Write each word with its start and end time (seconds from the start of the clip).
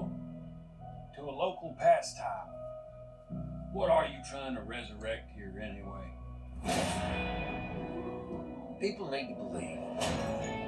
cathedral 0.00 0.10
to 1.16 1.22
a 1.22 1.32
local 1.32 1.76
pastime. 1.78 2.48
What 3.72 3.90
are 3.90 4.06
you 4.06 4.18
trying 4.28 4.54
to 4.56 4.62
resurrect 4.62 5.30
here 5.34 5.52
anyway? 5.62 6.06
People 8.80 9.10
need 9.10 9.28
to 9.28 9.34
believe 9.34 9.78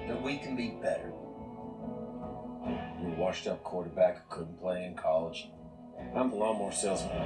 that 0.09 0.23
we 0.23 0.39
can 0.39 0.57
be 0.57 0.77
better. 0.83 1.13
You're 3.01 3.15
a 3.15 3.17
washed 3.17 3.47
up 3.47 3.65
quarterback 3.65 4.19
who 4.29 4.37
couldn't 4.37 4.61
play 4.61 4.85
in 4.85 4.95
college. 4.95 5.49
I'm 6.15 6.31
the 6.31 6.37
lawnmower 6.37 6.73
salesman. 6.73 7.17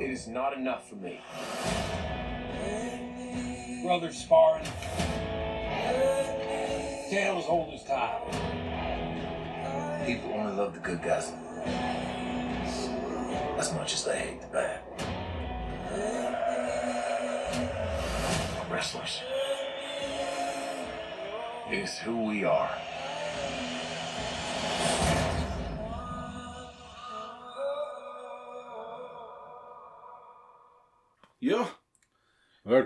It 0.00 0.10
is 0.10 0.28
not 0.28 0.56
enough 0.56 0.88
for 0.88 0.96
me. 0.96 1.20
Brothers 3.82 4.16
sparring. 4.16 4.64
Tale 7.10 7.38
as 7.38 7.46
old 7.46 7.74
as 7.74 7.84
time. 7.84 8.87
People 10.08 10.32
only 10.32 10.54
love 10.54 10.72
the 10.72 10.80
good 10.80 11.02
guys 11.02 11.34
as 13.58 13.74
much 13.74 13.92
as 13.92 14.04
they 14.06 14.18
hate 14.18 14.40
the 14.40 14.46
bad. 14.46 14.80
Wrestlers. 18.70 19.20
is 21.70 21.98
who 21.98 22.24
we 22.24 22.42
are. 22.44 22.70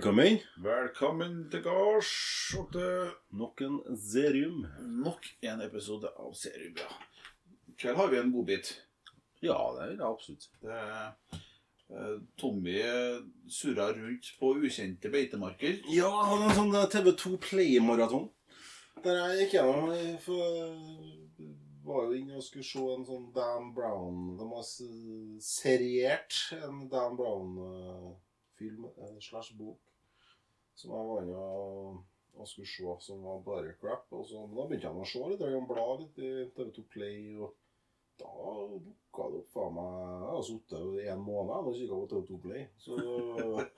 Velkommen. 0.02 0.38
velkommen 0.58 1.34
til 1.50 1.60
gards 1.62 2.08
og 2.58 2.72
til 2.74 3.10
Nok 3.38 3.60
en 3.62 3.76
serium. 3.94 4.64
nok 5.04 5.26
en 5.42 5.60
episode 5.62 6.08
av 6.18 6.32
Serium, 6.34 6.74
ja. 6.74 6.88
I 7.68 7.74
kveld 7.78 7.96
har 7.96 8.08
vi 8.10 8.18
en 8.18 8.32
godbit. 8.32 8.82
Ja, 9.42 9.54
det 9.76 9.82
er 9.84 9.92
det 10.00 10.00
absolutt. 10.02 10.48
Det 10.62 10.72
er, 10.72 11.12
eh, 11.90 12.18
Tommy 12.36 12.74
surra 13.48 13.92
rundt 13.92 14.32
på 14.40 14.50
ukjente 14.56 15.08
beitemarker. 15.08 15.78
Ja, 15.86 16.10
jeg 16.10 16.26
hadde 16.32 16.50
en 16.50 16.58
sånn 16.58 16.74
TV2 16.96 17.38
Play-maraton. 17.38 18.26
Der 19.04 19.14
jeg 19.20 19.38
gikk 19.38 19.54
gjennom 19.60 19.92
eh, 19.92 20.18
For 20.18 20.74
var 21.86 22.10
jo 22.10 22.18
inne 22.18 22.42
og 22.42 22.42
skulle 22.42 22.66
se 22.66 22.82
en 22.96 23.06
sånn 23.06 23.30
Dan 23.34 23.70
Brown 23.74 24.36
De 24.36 24.50
har 24.50 24.66
seriert 25.38 26.42
en 26.58 26.88
Dan 26.90 27.16
Brown-film 27.16 28.84
eh, 28.98 29.16
slash 29.30 29.54
bok 29.54 29.78
som 30.82 30.94
jeg 30.96 31.08
var 31.08 31.24
inne 31.24 31.46
og, 31.62 31.98
og 32.36 32.48
skulle 32.50 32.68
se, 32.68 32.94
som 33.06 33.24
var 33.24 33.42
bare 33.46 33.74
crap. 33.80 34.06
Og 34.12 34.26
så, 34.28 34.44
men 34.44 34.58
da 34.58 34.68
begynte 34.68 34.88
jeg 34.90 35.06
å 35.06 35.10
se 35.14 35.24
litt, 35.30 35.44
jeg 35.46 35.66
bla 35.70 35.88
litt 36.00 36.22
i 36.22 36.32
TV2 36.56 36.86
Play. 36.92 37.20
og 37.38 37.58
da 38.22 38.54
dukka 38.68 39.28
det 39.32 39.38
opp 39.40 39.54
faen 39.54 39.72
meg 39.74 39.94
Jeg 39.96 40.28
har 40.28 40.42
sittet 40.46 40.98
i 41.02 41.06
en 41.10 41.22
måned 41.24 41.68
og 41.70 41.76
kikka 41.78 41.98
på 42.00 42.08
TV2 42.10 42.40
Play. 42.44 42.64
Så, 42.78 42.98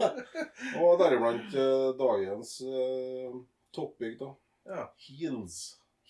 og 0.82 0.98
deriblant 1.00 1.56
eh, 1.60 1.88
dagens 2.00 2.54
eh, 2.66 3.38
topic, 3.74 4.18
da. 4.20 4.32
Ja. 4.68 4.86
Heels. 5.06 5.58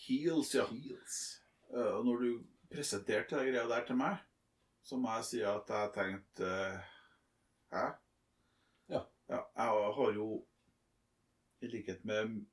Heels, 0.06 0.54
ja. 0.54 0.66
Heels. 0.70 1.18
Uh, 1.74 1.98
Og 1.98 2.06
når 2.06 2.24
du 2.24 2.30
presenterte 2.70 3.38
det 3.38 3.50
greia 3.50 3.66
der 3.70 3.86
til 3.86 3.98
meg, 3.98 4.18
så 4.84 4.98
må 5.00 5.14
jeg 5.18 5.28
si 5.30 5.40
at 5.48 5.70
jeg 5.70 5.92
tenkte 5.94 6.50
uh, 6.50 6.90
Hæ? 7.74 7.84
Ja. 8.92 9.00
ja. 9.30 9.40
Jeg 9.56 9.94
har 9.98 10.12
jo, 10.14 10.28
i 11.64 11.70
likhet 11.72 12.04
med 12.08 12.44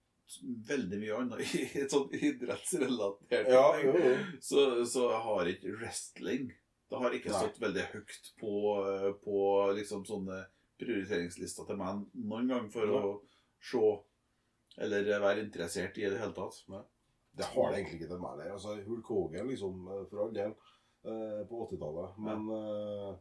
veldig 0.68 1.00
mye 1.02 1.16
annet 1.20 1.54
i 1.58 1.64
et 1.82 1.92
sånt 1.92 2.14
idrettsrelatert 2.16 3.50
Ja, 3.52 3.64
ting, 3.76 3.90
jo, 3.90 3.98
jo. 4.00 4.12
så, 4.42 4.62
så 4.88 5.08
har 5.26 5.50
ikke 5.52 5.74
wrestling. 5.80 6.52
Det 6.92 7.00
har 7.00 7.16
ikke 7.16 7.32
Nei. 7.32 7.42
stått 7.42 7.60
veldig 7.64 7.84
høyt 7.94 8.30
på, 8.40 8.54
eh, 8.88 9.10
på 9.24 9.42
liksom 9.78 10.06
sånne 10.08 10.42
prioriteringslister 10.82 11.68
til 11.68 11.80
meg 11.80 12.06
noen 12.16 12.50
gang 12.52 12.70
for 12.72 12.88
Nei. 12.88 13.02
å 13.02 13.12
se 13.62 13.84
eller 14.82 15.10
være 15.20 15.44
interessert 15.44 15.98
i 16.00 16.08
det 16.08 16.20
hele 16.20 16.34
tatt. 16.36 16.62
Det 17.36 17.48
har 17.52 17.72
det 17.72 17.82
egentlig 17.82 17.98
ikke 18.00 18.12
til 18.14 18.22
meg. 18.24 18.38
der. 18.40 18.54
Altså, 18.56 18.78
Hulk 18.86 19.10
Hogan, 19.12 19.50
liksom, 19.52 19.84
eh, 19.92 20.06
for 20.10 20.24
all 20.26 20.32
del, 20.36 20.56
eh, 21.04 21.42
på 21.50 21.66
80-tallet. 21.68 22.16
Men 22.24 22.48
ja. 22.52 23.12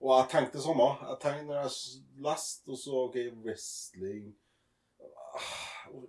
Og 0.00 0.14
jeg 0.16 0.28
tenkte 0.32 0.56
det 0.56 0.62
samme. 0.64 0.86
Jeg 1.10 1.18
tenkte 1.20 1.44
når 1.50 1.58
jeg 1.66 2.04
leste, 2.24 2.70
og 2.72 2.78
så 2.80 3.00
OK, 3.02 3.18
wrestling 3.44 4.30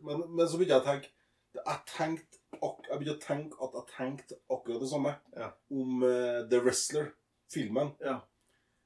Men, 0.05 0.23
men 0.35 0.47
så 0.47 0.59
begynte 0.59 0.77
jeg 0.77 0.83
å 0.83 0.87
tenke 0.87 1.11
jeg, 1.51 1.79
tenkte, 1.89 2.39
jeg 2.53 2.99
begynte 2.99 3.15
å 3.17 3.21
tenke 3.23 3.57
at 3.65 3.73
jeg 3.77 3.87
tenkte 3.95 4.37
akkurat 4.53 4.83
det 4.83 4.89
samme 4.91 5.15
Ja. 5.35 5.49
om 5.73 6.03
uh, 6.05 6.41
The 6.51 6.61
Wrestler-filmen. 6.63 7.95
Ja. 8.03 8.19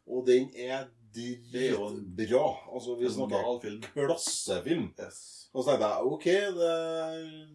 Og 0.10 0.26
den 0.28 0.50
er 0.54 0.88
dritbra. 1.16 2.46
Altså, 2.74 2.96
vi 3.00 3.10
snakker 3.10 3.60
film. 3.62 3.86
klassefilm. 3.94 4.88
Yes. 5.00 5.22
Og 5.54 5.64
så 5.64 5.72
tenkte 5.72 5.92
jeg 5.92 6.10
OK, 6.16 6.26
det, 6.58 6.72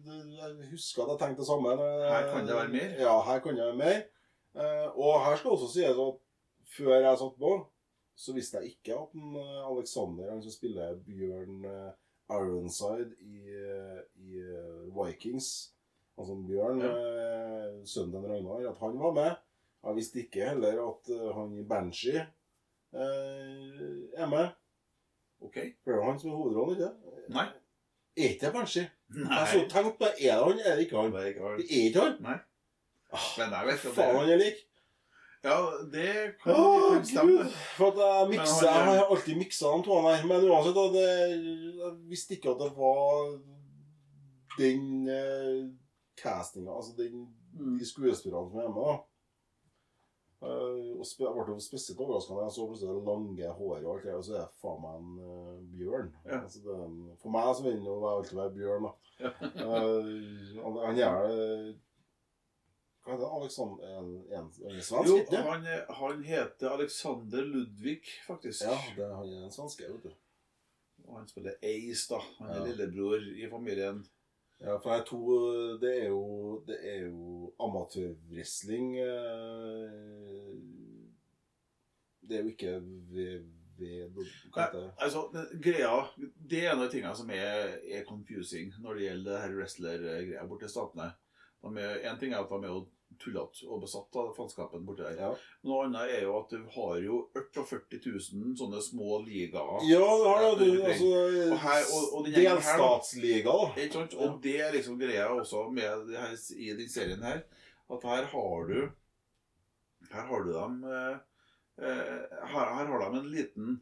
det, 0.05 0.17
jeg 0.37 0.71
husker 0.71 1.03
at 1.03 1.13
jeg 1.13 1.21
tenkte 1.25 1.43
det 1.43 1.49
samme. 1.51 1.75
Her 2.07 2.31
kan 2.31 2.47
det 2.47 2.57
være 2.57 2.73
mer. 2.73 2.95
Ja, 3.03 3.13
her 3.27 3.43
kan 3.43 3.57
det 3.57 3.67
være 3.67 3.81
mer. 3.83 4.01
Uh, 4.55 4.87
og 4.99 5.21
her 5.25 5.37
skal 5.39 5.55
også 5.55 5.69
sies 5.75 6.01
at 6.07 6.17
før 6.71 6.95
jeg 6.97 7.19
satt 7.19 7.37
på, 7.39 7.51
så 8.21 8.33
visste 8.35 8.59
jeg 8.61 8.75
ikke 8.75 8.95
at 8.95 9.15
en, 9.17 9.35
eh, 9.39 9.61
Alexander, 9.65 10.29
han 10.31 10.41
som 10.43 10.53
spiller 10.53 10.97
Bjørn 11.05 11.65
eh, 11.65 11.91
Ironside 12.31 13.11
i, 13.21 13.39
i 14.23 14.39
eh, 14.39 14.83
Vikings, 14.95 15.47
altså 16.17 16.35
Bjørn, 16.47 16.81
Ja. 16.81 16.91
eh, 16.91 17.81
sønnen 17.85 18.25
Ragnar, 18.29 18.69
at 18.71 18.79
han 18.79 18.99
var 18.99 19.11
med. 19.17 19.31
Jeg 19.83 19.95
visste 19.97 20.19
ikke 20.21 20.49
heller 20.49 20.81
at 20.87 21.09
eh, 21.15 21.27
han 21.37 21.55
i 21.57 21.63
Banshee 21.67 22.21
eh, 22.93 24.21
er 24.21 24.29
med. 24.29 24.47
OK. 25.41 25.57
For 25.83 25.91
det 25.91 25.99
er 25.99 26.05
han 26.11 26.19
som 26.21 26.31
er 26.31 26.35
hovedrollen, 26.37 26.77
ikke 26.77 27.29
Nei. 27.33 27.47
Er 28.17 28.29
ikke 28.33 28.45
det 28.45 28.53
Banshee? 28.53 28.87
Nei. 29.15 29.37
Jeg 29.39 29.47
så 29.53 29.61
tenkt 29.71 29.97
på, 29.99 30.05
er 30.05 30.15
det 30.19 30.43
han, 30.43 30.59
er 30.65 30.75
det 30.75 30.85
ikke 30.85 30.97
han? 31.01 31.11
Det 31.15 31.21
er 31.21 31.29
ikke 31.33 31.47
han. 31.47 31.57
Det 31.61 31.67
er 31.79 31.85
ikke 31.89 32.01
han? 32.05 32.17
Nei. 32.27 32.37
Ah, 33.11 33.29
Men 33.39 33.55
jeg 33.57 33.67
vet 33.67 33.85
at 33.89 33.95
Faen, 33.97 34.15
han 34.21 34.29
er 34.35 34.39
lik. 34.39 34.59
Ja, 35.43 35.57
det 35.93 36.35
kan, 36.43 36.53
kan 36.53 37.05
stemme. 37.05 37.31
Gud. 37.31 37.53
For 37.77 37.91
at 37.91 38.01
jeg 38.03 38.29
mikser, 38.35 38.67
jeg 38.67 38.87
har 38.89 39.05
alltid 39.09 39.37
miksa 39.39 39.71
de 39.77 39.83
to 39.87 40.01
her. 40.05 40.25
Men 40.29 40.49
uansett, 40.49 40.75
da, 40.77 40.87
det, 40.93 41.05
jeg 41.81 41.93
visste 42.11 42.37
ikke 42.37 42.53
at 42.53 42.61
det 42.61 42.71
var 42.77 43.31
den 44.59 45.07
eh, 45.09 45.61
castinga, 46.21 46.75
altså 46.77 46.93
den, 46.97 47.29
Mm. 47.51 47.77
de 47.79 47.85
skuespillerne 47.85 48.49
som 48.49 48.59
er 48.59 48.69
med. 48.71 48.85
da. 48.87 48.93
Uh, 50.41 50.97
og 50.97 51.03
jeg 51.05 51.45
ble 51.45 51.55
spesielt 51.61 51.99
overraska 51.99 52.33
da 52.33 52.45
jeg 52.47 52.53
så 52.55 52.63
plutselig 52.65 52.93
det 52.95 53.03
lange 53.05 53.49
håret 53.57 53.83
og 53.85 53.91
alt 53.91 54.05
det, 54.07 54.13
og 54.15 54.23
så 54.25 54.37
er 54.39 54.45
det 54.45 54.61
faen 54.63 54.79
meg 54.81 54.95
en 55.01 55.09
uh, 55.19 55.57
bjørn. 55.77 56.07
Ja. 56.25 56.39
Altså, 56.39 56.61
det, 56.63 56.77
for 57.21 57.35
meg 57.35 57.49
så 57.57 57.65
vil 57.67 57.75
det 57.77 57.91
jo 57.91 57.97
alltid 58.09 58.39
være 58.39 58.55
bjørn, 58.55 58.87
da. 58.87 58.93
Eh, 59.21 60.07
han, 60.63 60.79
han 60.81 61.01
er 61.05 61.27
eh, 61.29 61.67
Hva 63.03 63.15
heter? 63.15 63.29
Alexander 63.41 63.93
En, 63.97 64.09
en, 64.37 64.49
en 64.69 64.81
svensk? 64.85 65.09
Jo, 65.09 65.17
ikke? 65.23 65.37
han, 65.47 65.65
er- 65.65 65.93
han 65.97 66.23
heter 66.23 66.69
Alexander 66.75 67.41
Ludvig, 67.47 68.01
faktisk. 68.27 68.61
Ja, 68.67 68.75
det, 68.97 69.07
han 69.15 69.31
er 69.33 69.45
en 69.47 69.51
svenske, 69.55 69.87
vet 69.89 70.03
du. 70.03 70.11
Og 71.07 71.17
han 71.17 71.27
spiller 71.27 71.55
Ace, 71.65 72.05
da. 72.13 72.19
Han 72.39 72.51
er 72.51 72.59
Ja. 72.59 72.65
lillebror 72.67 73.23
i 73.45 73.49
familien. 73.49 74.03
Ja, 74.61 74.75
for 74.77 74.91
jeg 74.93 75.05
tror 75.09 75.79
det 75.81 75.91
er 76.03 76.07
jo 76.11 76.61
Det 76.67 76.75
er 76.85 76.99
jo 77.07 77.47
amatørwrestling 77.65 78.91
eh, 79.01 80.59
Det 82.21 82.37
er 82.37 82.43
jo 82.43 82.51
ikke 82.51 82.73
ved, 83.15 83.47
ved 83.79 84.19
Hva? 84.53 84.67
Altså, 85.01 85.23
greia 85.63 85.95
Det 86.37 86.61
er 86.61 86.71
en 86.75 86.83
av 86.83 86.85
de 86.85 86.91
tingene 86.93 87.15
som 87.17 87.33
er, 87.33 87.73
er 87.81 88.05
confusing 88.05 88.69
når 88.83 88.93
det 88.99 89.07
gjelder 89.07 89.31
det 89.31 89.41
her 89.47 89.55
wrestler-greia 89.57 90.45
borte 90.47 90.69
i 90.69 90.71
Statene. 90.75 91.09
En 91.63 92.19
ting 92.19 92.33
er 92.33 92.41
at 92.41 92.49
de 92.49 92.63
er 92.65 92.71
jo 92.73 92.87
tullete 93.21 93.67
og 93.69 93.81
besatt 93.83 94.15
av 94.17 94.31
faenskapen 94.33 94.85
borti 94.87 95.03
der. 95.03 95.17
Ja. 95.19 95.29
Noe 95.67 95.83
annet 95.85 96.13
er 96.15 96.23
jo 96.25 96.37
at 96.39 96.49
du 96.55 96.63
har 96.73 96.95
jo 97.03 97.17
48 97.37 97.99
000 98.07 98.55
sånne 98.57 98.79
små 98.81 99.19
ligaer. 99.25 99.83
Ja, 99.85 99.99
det 100.01 100.29
har 100.31 100.45
det. 100.57 100.69
du. 100.71 100.83
Altså, 100.87 101.11
Og 101.51 101.59
her- 101.59 101.91
og- 101.91 102.29
delstatsliga, 102.33 103.51
da. 103.51 103.73
Ikke 103.83 103.93
sant? 103.99 104.13
Og 104.15 104.39
det 104.43 104.55
er 104.61 104.71
liksom 104.73 104.97
greia 104.99 105.27
også 105.29 105.67
med 105.71 106.07
det 106.09 106.17
her, 106.17 106.33
i 106.57 106.71
den 106.79 106.89
serien 106.89 107.21
her. 107.23 107.43
At 107.91 108.03
her 108.03 108.25
har 108.31 108.65
du 108.67 108.89
Her 110.11 110.25
har 110.27 110.43
du 110.43 110.51
dem 110.51 110.83
eh, 110.83 111.17
eh, 111.77 112.47
her, 112.51 112.73
her 112.75 112.85
har 112.89 112.99
de 113.11 113.19
en 113.19 113.29
liten 113.31 113.81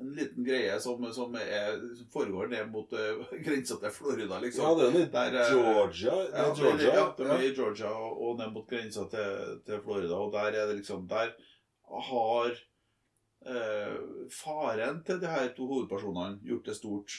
en 0.00 0.12
liten 0.16 0.44
greie 0.46 0.78
som, 0.80 1.02
som, 1.12 1.34
er, 1.36 1.76
som 1.96 2.06
foregår 2.12 2.48
ned 2.52 2.70
mot 2.72 2.92
uh, 2.98 3.22
grensa 3.44 3.76
til 3.82 3.92
Florida, 3.94 4.38
liksom. 4.42 4.64
Ja, 4.64 4.74
det 4.78 5.04
er 5.04 5.12
Der, 5.14 5.38
eh, 5.42 5.52
Georgia. 5.52 6.16
Det 6.16 6.32
Ja, 6.32 6.46
er 6.48 6.56
Georgia. 6.62 6.94
Ja, 6.94 7.06
de 7.18 7.28
er 7.28 7.32
Ja. 7.34 7.38
i 7.50 7.54
Georgia 7.54 7.92
og, 7.92 8.22
og 8.28 8.38
ned 8.40 8.52
mot 8.56 8.68
grensa 8.70 9.06
til, 9.12 9.60
til 9.66 9.80
Florida. 9.84 10.14
Og 10.16 10.32
der 10.32 10.52
er 10.62 10.66
det 10.70 10.76
liksom 10.82 11.06
Der 11.10 11.32
har 12.08 12.50
eh, 13.46 13.96
faren 14.30 15.02
til 15.06 15.20
de 15.20 15.26
her 15.26 15.48
to 15.56 15.66
hovedpersonene 15.66 16.40
gjort 16.44 16.66
det 16.70 16.76
stort 16.76 17.16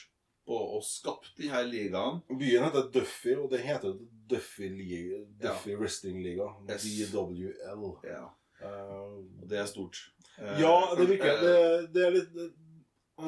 på 0.47 0.57
å 0.77 0.81
skapt 0.83 1.35
de 1.37 1.49
her 1.51 1.63
ligaene. 1.69 2.21
Byen 2.33 2.65
heter 2.65 2.89
Duffy, 2.93 3.35
og 3.37 3.49
det 3.53 3.61
heter 3.61 3.93
Duffy, 4.29 4.69
Liga, 4.73 5.21
Duffy 5.43 5.75
Wrestling 5.77 6.21
Liga. 6.23 6.49
Yes. 6.69 6.85
DWL. 7.13 7.89
Ja, 8.09 8.29
Uh, 8.61 9.17
og 9.41 9.47
det 9.49 9.57
er 9.57 9.65
stort. 9.65 9.97
Eh, 10.37 10.59
ja, 10.61 10.73
det 10.93 11.07
virker 11.09 11.31
eh, 11.31 11.39
det, 11.41 11.87
det 11.95 12.03
er 12.05 12.11
litt 12.13 12.35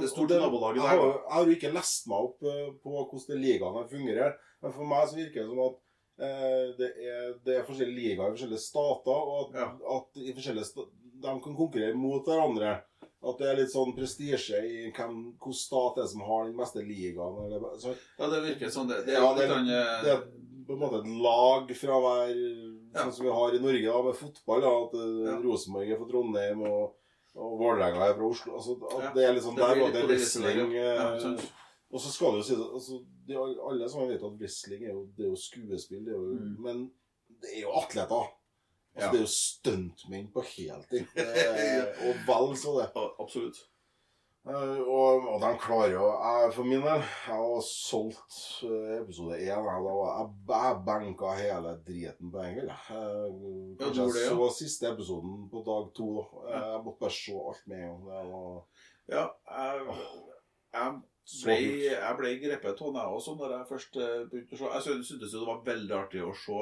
det, 0.02 0.10
store 0.10 0.14
stort 0.14 0.30
det- 0.34 0.42
nabolag 0.42 0.76
i 0.78 0.80
Jeg 0.80 0.84
der, 0.84 1.02
har, 1.04 1.14
jeg 1.14 1.34
har 1.38 1.46
jo 1.46 1.56
ikke 1.58 1.74
lest 1.74 2.08
meg 2.12 2.28
opp 2.28 2.44
eh, 2.44 2.68
på 2.84 2.90
hvordan 2.98 3.42
ligaene 3.42 3.44
ligaen 3.84 3.90
fungerer. 3.92 4.36
Men 4.64 4.74
for 4.74 4.86
meg 4.90 5.08
så 5.10 5.20
virker 5.20 5.44
det 5.44 5.50
som 5.52 5.62
at 5.68 5.78
eh, 6.24 6.66
det, 6.80 6.90
er, 7.04 7.30
det 7.46 7.58
er 7.60 7.68
forskjellige 7.68 8.00
ligaer 8.00 8.32
i 8.32 8.36
forskjellige 8.38 8.66
stater, 8.66 9.30
og 9.34 9.40
at, 9.44 9.62
Ja. 9.62 9.70
at 9.98 10.22
i 10.24 10.34
forskjellige 10.34 10.70
sta 10.72 10.88
de 11.24 11.32
kan 11.40 11.56
konkurrere 11.56 11.96
mot 11.96 12.26
hverandre. 12.28 12.82
At 13.24 13.38
det 13.40 13.48
er 13.48 13.56
litt 13.62 13.72
sånn 13.72 13.94
prestisje 13.96 14.58
i 14.68 14.90
hvem, 14.92 15.14
hvilken 15.40 15.54
stat 15.56 15.96
det 15.96 16.04
er 16.04 16.10
som 16.12 16.24
har 16.28 16.50
den 16.50 16.58
beste 16.60 16.82
ligaen. 16.84 17.38
Eller, 17.46 17.78
så, 17.80 17.94
ja, 18.20 18.28
det 18.28 18.42
virker 18.44 18.74
sånn. 18.74 18.90
Det, 18.90 18.98
det 19.08 19.14
er 19.16 19.22
ja, 19.24 19.30
det, 19.38 19.46
sånn, 19.48 19.70
eh, 19.72 20.02
det 20.04 20.12
er 20.18 20.26
på 20.68 20.76
en 20.76 20.82
måte 20.82 21.00
et 21.00 21.08
lag 21.24 21.72
fra 21.80 22.00
hver. 22.04 22.34
Sånn 22.94 23.14
som 23.16 23.26
vi 23.26 23.32
har 23.34 23.56
i 23.56 23.62
Norge 23.64 23.88
da, 23.88 24.02
med 24.06 24.20
fotball. 24.20 24.66
Da, 24.66 24.74
at. 24.84 25.40
Rosenborg 25.46 25.90
er 25.96 26.02
fra 26.02 26.10
Trondheim, 26.12 26.66
og, 26.68 26.92
og 27.36 27.60
Vålerenga 27.60 28.06
er 28.10 28.16
fra 28.18 28.28
Oslo. 28.30 28.54
Altså, 28.58 28.76
at 29.00 29.16
det 29.16 29.26
er 29.26 29.34
liksom 29.34 29.56
Det 29.56 29.64
der 29.64 29.80
var 29.80 29.92
det 29.92 30.02
er 30.04 30.08
det 30.08 30.10
wrestling 30.10 30.76
eh. 30.78 31.44
Og 31.94 32.00
så 32.02 32.12
skal 32.14 32.28
det 32.34 32.38
jo 32.42 32.46
si 32.48 32.56
det 32.58 32.68
altså, 32.74 33.00
de, 33.28 33.36
Alle 33.70 33.90
som 33.90 34.08
vet 34.10 34.24
at 34.26 34.38
wrestling 34.42 34.84
er 34.86 34.94
jo, 34.94 35.04
det 35.18 35.26
er 35.26 35.30
jo 35.30 35.36
skuespill, 35.36 36.06
det 36.06 36.14
er 36.14 36.18
jo, 36.18 36.38
Mm. 36.40 36.56
men 36.64 36.92
det 37.42 37.50
er 37.58 37.62
jo 37.62 37.72
atleter. 37.82 38.24
Altså, 38.96 39.06
Ja. 39.06 39.12
Det 39.12 39.18
er 39.18 39.26
jo 39.26 39.32
stuntmenn 39.34 40.28
på 40.34 40.42
heltid. 40.46 41.06
Eh, 41.18 41.84
og 42.08 42.16
vel 42.28 42.58
så 42.58 42.74
det. 42.80 42.90
absolutt. 43.20 43.58
Eh, 44.44 44.80
og, 44.84 45.24
og 45.32 45.38
de 45.40 45.50
klarer 45.56 45.94
jo 45.94 46.08
For 46.52 46.68
min 46.68 46.82
del, 46.84 47.00
jeg 47.00 47.38
har 47.38 47.62
solgt 47.64 48.40
eh, 48.68 48.98
episode 48.98 49.38
én. 49.38 49.46
Jeg, 49.48 49.86
jeg, 49.88 50.26
jeg 50.50 50.82
benka 50.90 51.32
hele 51.38 51.72
driten 51.88 52.34
på 52.34 52.44
en 52.44 52.58
gang. 52.58 52.74
Eh, 52.92 53.38
Kanskje 53.80 54.10
jeg 54.10 54.34
så 54.34 54.50
siste 54.58 54.90
episoden 54.92 55.48
på 55.52 55.64
dag 55.70 55.88
to. 55.96 56.10
Jeg 56.50 56.84
måtte 56.84 57.00
bare 57.06 57.16
se 57.16 57.38
alt 57.40 57.64
med 57.72 57.88
en 57.88 58.04
gang. 58.10 58.36
Ja, 59.14 59.24
jeg, 59.48 59.96
jeg 60.74 60.92
ble, 61.46 61.58
jeg 61.94 62.20
ble 62.20 62.36
grepet 62.44 62.84
av 62.84 62.94
det 62.98 63.08
også 63.16 63.38
når 63.40 63.58
jeg 63.58 63.72
først 63.72 63.98
begynte 64.28 64.60
å 64.60 64.60
se. 64.60 64.76
Jeg 64.76 65.08
syntes 65.08 65.38
det 65.38 65.48
var 65.48 65.64
veldig 65.72 66.00
artig 66.02 66.24
å 66.28 66.36
se 66.36 66.60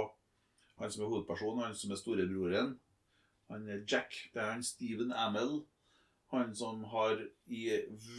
han 0.82 0.90
som 0.90 1.02
er 1.04 1.10
hovedpersonen, 1.10 1.66
han 1.66 1.78
som 1.78 1.94
er 1.94 1.98
storebroren. 1.98 2.72
Han 3.50 3.66
Jack. 3.90 4.14
Det 4.34 4.42
er 4.42 4.54
han 4.54 4.66
Steven 4.66 5.14
Amell. 5.18 5.64
Han 6.32 6.54
som 6.56 6.84
har 6.94 7.20
i 7.52 7.62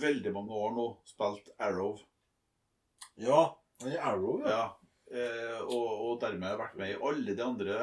veldig 0.00 0.32
mange 0.36 0.52
år 0.52 0.72
nå 0.76 0.86
spilt 1.08 1.48
Arrow. 1.58 1.98
Ja, 3.16 3.42
han 3.80 3.92
er 3.92 4.02
Arrow, 4.12 4.40
ja. 4.44 4.48
Ja. 4.58 4.64
Eh, 5.12 5.58
og, 5.66 5.88
og 6.06 6.20
dermed 6.22 6.56
vært 6.56 6.76
med 6.80 6.94
i 6.94 6.98
alle 7.04 7.34
de 7.36 7.42
andre 7.44 7.74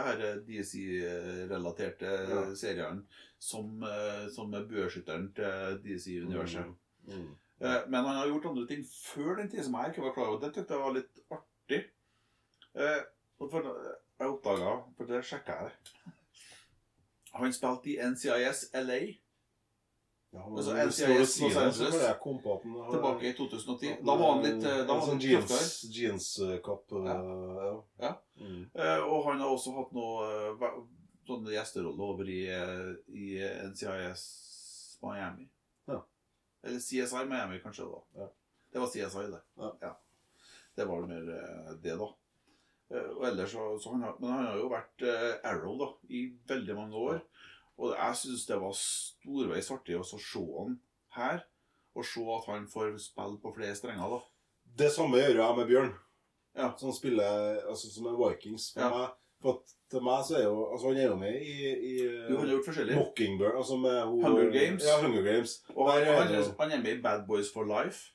DC-relaterte 0.48 2.14
Ja. 2.30 2.56
seriene 2.58 3.04
som, 3.40 3.84
eh, 3.84 4.28
som 4.34 4.54
er 4.58 4.66
bueskytteren 4.70 5.28
til 5.38 5.78
DC-universet. 5.84 6.72
Mm. 7.08 7.28
Eh, 7.62 7.82
Men 7.88 8.06
han 8.06 8.16
har 8.16 8.28
gjort 8.28 8.46
andre 8.50 8.68
ting 8.68 8.84
før 8.86 9.36
den 9.38 9.50
tid 9.50 9.64
som 9.64 9.74
jeg 9.78 9.90
ikke 9.94 10.02
var 10.08 10.14
klar 10.14 10.28
over. 10.32 10.40
Det 10.40 10.54
syntes 10.56 10.70
jeg 10.70 10.80
var 10.80 10.94
litt 10.94 11.20
artig. 11.32 11.82
Eh, 12.76 13.02
For 13.40 13.62
jeg 14.20 14.28
oppdaga, 14.28 14.72
for 14.98 15.06
det 15.08 15.22
sjekka 15.24 15.54
jeg 15.64 15.72
Han 17.34 17.54
spilte 17.54 17.88
i 17.88 17.96
NCIS 18.04 18.66
LA 18.74 18.98
Ja, 20.32 20.44
men 20.46 20.58
Altså, 20.60 20.76
NCIS 20.78 21.20
Los 21.20 21.34
så 21.36 21.46
Angeles. 21.60 21.96
tilbake 22.92 23.30
i 23.30 23.34
2010. 23.34 23.96
Da 24.06 24.16
var 24.16 24.34
han 24.36 24.44
litt, 24.44 24.62
da 24.64 24.84
var 24.86 25.00
han 25.00 25.08
sånn 25.08 25.22
jeans, 25.24 25.48
tøffere. 25.50 25.94
jeanskapp. 25.98 26.92
eh, 26.92 27.08
ja. 27.66 27.72
Ja. 28.06 28.12
Mm. 28.42 28.60
Eh, 28.74 29.04
Og 29.10 29.26
han 29.26 29.40
har 29.42 29.50
også 29.56 29.74
hatt 29.80 29.92
noe 29.98 30.28
eh, 30.30 30.78
sånne 31.30 31.56
gjesteroller 31.56 32.14
over 32.14 32.30
i, 32.30 32.44
i 33.10 33.26
NCIS 33.72 34.28
Miami. 35.02 35.50
Ja. 35.88 36.04
Eller 36.64 36.80
CSI 36.80 37.26
Miami, 37.26 37.60
kanskje. 37.64 37.90
da. 37.90 38.22
Ja. 38.22 38.30
Det 38.74 38.80
var 38.80 38.88
CSI, 38.94 39.26
det. 39.34 39.42
Ja. 39.82 39.96
Det 40.76 40.86
var 40.86 41.08
mer 41.10 41.26
det, 41.82 41.98
da. 41.98 42.14
Og 42.90 43.26
ellers 43.28 43.52
så, 43.52 43.66
så 43.82 43.92
han 43.94 44.02
Men 44.20 44.30
han 44.32 44.46
har 44.46 44.58
jo 44.58 44.70
vært 44.70 45.04
Arrow 45.46 45.76
da, 45.78 45.90
i 46.10 46.24
veldig 46.48 46.76
mange 46.76 46.96
år. 46.96 47.20
Og 47.80 47.96
jeg 47.96 48.20
syns 48.20 48.46
det 48.50 48.60
var 48.60 48.76
storveis 48.76 49.72
artig 49.72 49.96
å 49.96 50.04
se 50.04 50.20
han 50.44 50.76
her. 51.16 51.46
Og 51.96 52.06
se 52.06 52.24
at 52.36 52.52
han 52.52 52.68
får 52.70 52.98
spille 53.02 53.40
på 53.42 53.54
flere 53.56 53.76
strenger. 53.76 54.12
da. 54.18 54.20
Det 54.84 54.92
samme 54.94 55.18
gjør 55.18 55.40
jeg 55.42 55.58
med 55.58 55.72
Bjørn. 55.72 55.94
Ja. 56.58 56.74
Som 56.78 56.94
spiller 56.94 57.60
altså, 57.70 57.90
som 57.94 58.06
er 58.12 58.20
Vikings. 58.20 58.74
For 58.74 58.82
Ja. 58.82 58.90
meg, 58.90 59.10
for 59.42 59.64
til 59.90 60.04
meg 60.06 60.26
så 60.28 60.36
er 60.38 60.44
jo 60.44 60.72
altså, 60.72 60.88
Han 60.88 60.98
er 60.98 61.08
jo 61.08 61.16
med 61.16 61.42
i, 61.42 61.58
i 61.92 61.96
Du 62.28 62.38
har 62.38 62.48
gjort 62.48 62.66
forskjellig. 62.70 62.96
Mockingbird. 62.96 63.56
Altså 63.56 63.78
med 63.78 64.04
hun, 64.04 64.24
Hunger 64.24 64.52
Games. 64.52 64.84
Ja, 64.86 65.02
Hunger 65.02 65.24
Games. 65.24 65.64
Og 65.76 65.92
han, 65.92 66.02
er 66.02 66.22
han, 66.22 66.34
er, 66.36 66.56
han 66.60 66.72
er 66.72 66.84
med 66.84 66.98
i 66.98 67.02
Bad 67.02 67.28
Boys 67.28 67.52
for 67.54 67.64
Life. 67.64 68.12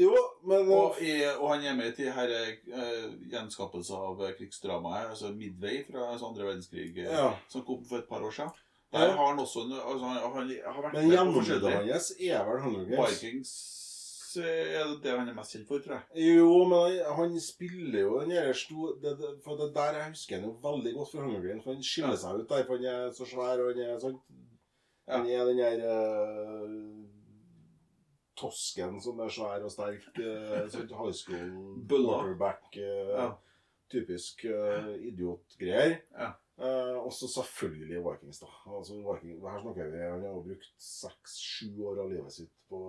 Jo, 0.00 0.16
men 0.48 0.68
Og, 0.72 0.96
i, 1.04 1.20
og 1.36 1.50
han 1.52 1.64
er 1.68 1.74
med 1.76 1.92
til 1.92 2.08
her 2.12 2.30
uh, 2.72 3.08
gjenskapelsen 3.28 3.96
av 3.96 4.22
eh, 4.24 4.32
krigsdramaet, 4.38 5.10
altså 5.12 5.34
Midway 5.36 5.82
fra 5.84 6.06
altså 6.14 6.30
andre 6.30 6.46
verdenskrig, 6.46 6.86
eh, 6.96 7.10
ja. 7.12 7.34
som 7.52 7.64
kom 7.66 7.82
for 7.84 8.00
et 8.00 8.08
par 8.08 8.24
år 8.24 8.32
siden. 8.32 8.54
Der 8.92 9.12
har 9.16 9.26
han 9.30 9.38
også 9.40 9.62
en, 9.64 9.72
altså, 9.72 10.04
han, 10.04 10.16
han 10.22 10.74
har 10.74 10.82
vært 10.84 10.96
Men 10.98 11.06
gjennombruddet 11.10 11.76
hans 11.78 12.10
er 12.20 12.42
vel 12.48 12.58
Hunger 12.64 12.84
Games. 12.90 13.22
Vikings 13.22 13.52
eh, 14.42 14.74
er 14.80 14.84
det 14.90 14.98
det 15.04 15.14
han 15.18 15.28
er 15.30 15.36
mest 15.36 15.54
kjent 15.56 15.68
for, 15.68 15.78
tror 15.84 15.96
jeg. 15.98 16.26
Jo, 16.36 16.50
men 16.68 16.78
han, 16.78 17.14
han 17.18 17.40
spiller 17.40 18.00
jo 18.04 18.20
den 18.20 18.34
der 18.36 18.52
store 18.56 18.94
det, 19.02 19.14
det, 19.20 19.30
For 19.44 19.56
det 19.60 19.70
der 19.74 19.96
jeg 20.00 20.10
husker 20.12 20.36
han 20.36 20.44
jo 20.48 20.52
veldig 20.68 20.92
godt 20.98 21.10
fra 21.14 21.24
Hunger 21.24 21.46
Games. 21.46 21.64
For 21.64 21.72
han 21.72 21.86
skiller 21.88 22.16
seg 22.20 22.42
ut 22.42 22.48
der, 22.52 22.66
for 22.68 22.76
han 22.76 22.90
er 22.92 23.12
så 23.16 23.28
svær, 23.32 23.64
og 23.64 23.72
han 23.72 23.82
er 23.86 24.02
sånn. 24.04 24.18
Han 25.12 25.26
er 25.26 25.48
den 25.48 25.58
der 25.58 25.80
uh, 25.82 26.68
tosken 28.38 29.00
som 29.02 29.18
er 29.24 29.32
svær 29.34 29.64
og 29.66 29.72
sterk. 29.72 30.04
Uh, 30.18 30.68
sånn 30.72 30.92
high 31.00 31.16
school 31.16 31.48
quarterback. 31.88 32.68
eh, 32.76 33.10
Ja. 33.16 33.30
Typisk 33.92 34.44
uh, 34.48 34.94
idiotgreier. 35.04 35.98
Ja. 36.16 36.30
Eh, 36.60 36.96
og 37.00 37.12
så 37.16 37.28
selvfølgelig 37.32 38.02
Vikings, 38.04 38.42
da. 38.42 38.50
Altså, 38.66 38.98
Viking, 39.00 39.40
her 39.40 39.62
snakker 39.62 39.88
vi, 39.90 40.02
Han 40.04 40.20
har 40.20 40.34
jo 40.34 40.42
brukt 40.44 40.74
seks-sju 40.78 41.70
år 41.88 42.02
av 42.04 42.10
livet 42.12 42.34
sitt 42.34 42.52
på 42.68 42.80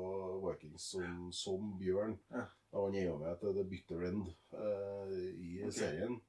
Vikings 0.44 0.90
som, 0.94 1.30
som 1.32 1.72
Bjørn. 1.80 2.18
Ja. 2.34 2.44
Og 2.74 2.90
han 2.90 2.98
er 3.00 3.08
jo 3.08 3.18
med 3.22 3.40
til 3.40 3.56
The 3.56 3.64
Bitter 3.70 4.04
End 4.10 4.28
eh, 4.58 5.16
i 5.40 5.54
okay. 5.62 5.78
serien. 5.80 6.20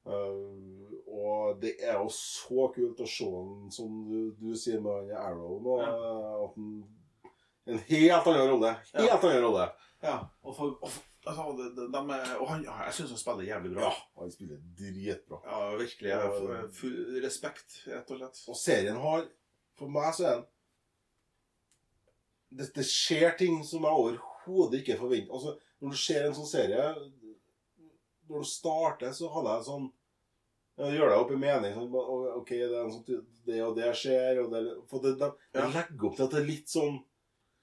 Uh, 0.00 0.88
og 1.12 1.58
det 1.60 1.74
er 1.84 1.98
jo 2.00 2.06
så 2.14 2.70
kult 2.72 3.02
å 3.04 3.08
se 3.08 3.26
han, 3.28 3.66
som 3.74 3.98
du, 4.08 4.30
du 4.38 4.54
sier 4.56 4.80
med 4.80 5.10
han 5.10 5.26
Arrow 5.26 5.58
nå. 5.60 5.76
Ja. 5.82 5.90
At 6.46 6.56
han 6.56 6.70
En 7.70 7.82
helt 7.90 8.30
annen 8.32 8.48
rolle. 8.54 8.70
Helt 8.94 9.10
Ja. 9.10 9.18
annen 9.18 9.42
rolle. 9.44 9.66
Ja, 10.00 10.14
og, 10.40 10.54
for, 10.56 10.78
og, 10.80 10.88
for, 10.88 11.09
altså, 11.26 11.44
de, 11.58 11.66
de, 11.76 11.86
de, 11.92 12.18
og 12.40 12.46
han, 12.48 12.64
jeg 12.64 12.94
syns 12.96 13.10
han 13.14 13.20
spiller 13.20 13.48
jævlig 13.50 13.74
bra. 13.74 13.88
Ja, 13.90 14.22
han 14.22 14.32
spiller 14.34 14.62
dritbra. 14.78 15.40
Ja, 15.46 15.60
virkelig. 15.80 16.08
Jeg 16.12 16.32
får 16.38 16.70
full 16.80 17.20
respekt, 17.24 17.76
rett 17.90 18.10
og 18.14 18.20
slett. 18.22 18.42
Og 18.48 18.58
serien 18.60 19.00
har 19.04 19.28
For 19.80 19.88
meg 19.92 20.10
så 20.16 20.26
er 20.28 20.34
den 20.40 20.48
det, 22.50 22.66
det 22.74 22.82
skjer 22.82 23.36
ting 23.38 23.60
som 23.62 23.84
jeg 23.86 23.94
overhodet 24.02 24.80
ikke 24.80 24.96
forventer. 24.98 25.30
Altså, 25.36 25.52
når 25.80 25.92
du 25.94 25.98
ser 26.02 26.24
en 26.26 26.34
sånn 26.34 26.48
serie 26.50 26.86
Når 28.26 28.42
du 28.42 28.48
starter, 28.50 29.12
så 29.14 29.30
hadde 29.36 29.56
jeg 29.56 29.66
sånn 29.68 29.88
jeg 30.80 30.96
Gjør 30.96 31.10
deg 31.12 31.20
opp 31.20 31.32
i 31.34 31.36
mening. 31.36 31.74
Sånn, 31.76 31.94
ok, 32.40 32.50
det, 32.56 32.66
er 32.72 32.84
en 32.86 32.92
sånn, 32.94 33.24
det 33.44 33.58
og 33.66 33.74
det 33.76 33.90
skjer. 34.00 34.38
Og 34.40 34.46
det, 34.54 34.60
for 34.88 35.02
det, 35.04 35.10
de, 35.20 35.28
de 35.52 35.60
Ja. 35.60 35.66
legger 35.74 36.06
opp 36.08 36.14
til 36.16 36.24
at 36.24 36.32
det 36.32 36.40
er 36.40 36.46
litt 36.48 36.72
sånn 36.72 36.96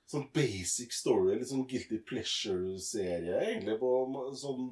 Sånn 0.07 0.29
basic 0.35 0.93
story. 0.95 1.35
Litt 1.35 1.49
sånn 1.51 1.67
Guilty 1.67 1.99
Pleasure-serie, 2.07 3.39
egentlig. 3.43 3.75
på 3.81 3.91
Sånn 4.39 4.69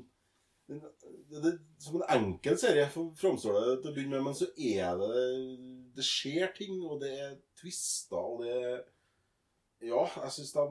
det, 0.68 1.42
det, 1.44 1.52
Som 1.78 2.00
en 2.00 2.08
enkel 2.16 2.58
serie 2.58 2.88
framstår 2.90 3.58
det 3.60 3.74
til 3.82 3.92
å 3.92 3.96
begynne 3.96 4.16
med, 4.16 4.24
men 4.30 4.38
så 4.38 4.48
er 4.58 4.96
det 5.02 5.26
Det 5.98 6.06
skjer 6.06 6.56
ting, 6.58 6.80
og 6.82 7.04
det 7.04 7.12
er 7.28 7.36
twister, 7.60 8.18
og 8.18 8.42
det 8.46 8.56
Ja, 9.86 10.06
jeg 10.24 10.32
syns 10.38 10.56
de 10.56 10.66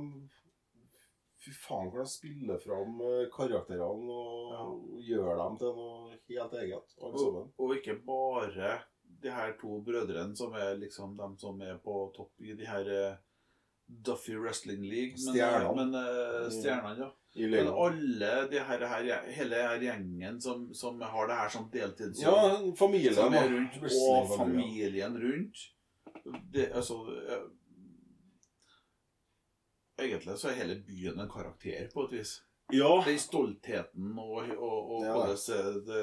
Fy 1.44 1.52
faen, 1.52 1.90
hvordan 1.92 2.08
de 2.08 2.10
spiller 2.14 2.60
fram 2.62 3.00
eh, 3.04 3.26
karakterene 3.28 4.14
og 4.16 4.94
gjør 5.04 5.34
dem 5.42 5.58
til 5.60 5.74
noe 5.76 6.14
helt 6.30 6.54
eget, 6.56 6.94
Og, 7.04 7.50
og 7.60 7.74
ikke 7.76 7.98
bare 8.06 8.78
de 9.20 9.32
her 9.32 9.52
to 9.60 9.76
brødrene 9.84 10.32
som 10.36 10.56
er 10.56 10.78
liksom 10.80 11.12
de 11.18 11.28
som 11.42 11.60
er 11.60 11.76
på 11.84 11.98
topp 12.16 12.40
i 12.48 12.56
de 12.56 12.64
her 12.68 12.88
eh, 12.94 13.20
Duffy 13.86 14.34
Wrestling 14.36 14.82
League. 14.82 15.14
Men, 15.26 15.34
Stjernene. 15.34 15.74
men 15.76 15.94
eh, 15.94 16.50
stjernene, 16.50 16.98
ja. 16.98 17.10
I 17.36 17.46
Men 17.50 17.66
alle 17.68 18.28
de 18.50 18.58
her, 18.62 18.84
her, 18.86 19.24
hele 19.34 19.56
her 19.56 19.80
gjengen 19.82 20.40
som, 20.40 20.68
som 20.74 21.00
har 21.02 21.26
det 21.28 21.34
her 21.34 21.48
som 21.50 21.64
deltidsjobb, 21.72 22.22
Ja, 22.22 22.74
familien 22.78 23.14
som 23.14 23.34
er 23.34 23.48
rundt, 23.50 23.74
og 23.76 23.82
Wrestling-familien. 23.82 25.16
rundt 25.18 25.56
det, 26.54 26.68
altså, 26.72 27.00
eh, 27.28 27.42
Egentlig 29.98 30.38
så 30.38 30.48
er 30.50 30.56
hele 30.58 30.76
byen 30.86 31.20
en 31.22 31.28
karakter, 31.30 31.88
på 31.94 32.04
et 32.08 32.12
vis. 32.18 32.32
Ja, 32.72 32.88
Den 33.06 33.18
stoltheten 33.20 34.14
og, 34.18 34.48
og, 34.56 34.90
og 34.96 35.04
Ja. 35.04 35.18
det, 35.28 35.36
eh, 35.54 35.74
det, 35.86 36.00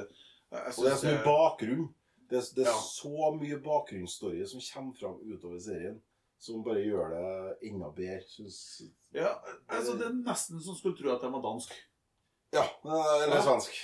og 0.51 0.83
det 0.85 0.91
er 0.91 0.97
så 1.01 1.07
mye 1.09 1.23
bakgrunn. 1.25 1.88
Det 2.29 2.38
er, 2.38 2.45
det 2.55 2.63
er 2.67 2.69
Ja. 2.71 2.77
så 2.79 3.31
mye 3.39 3.57
bakgrunnsstory 3.65 4.45
som 4.47 4.61
kommer 4.73 4.93
fram 5.00 5.17
utover 5.33 5.59
serien, 5.59 6.01
som 6.41 6.63
bare 6.65 6.81
gjør 6.81 7.12
det 7.13 7.69
enda 7.69 7.91
bedre, 7.93 8.24
syns 8.31 8.60
Ja, 9.13 9.36
altså 9.69 9.93
Det 10.00 10.07
er 10.07 10.15
nesten 10.24 10.62
som 10.63 10.75
skulle 10.77 10.98
tro 10.98 11.12
at 11.13 11.21
de 11.21 11.29
var 11.33 11.43
dansk. 11.45 11.74
Ja, 12.51 12.63
eller 12.83 13.36
Ja. 13.38 13.41
svensk. 13.45 13.77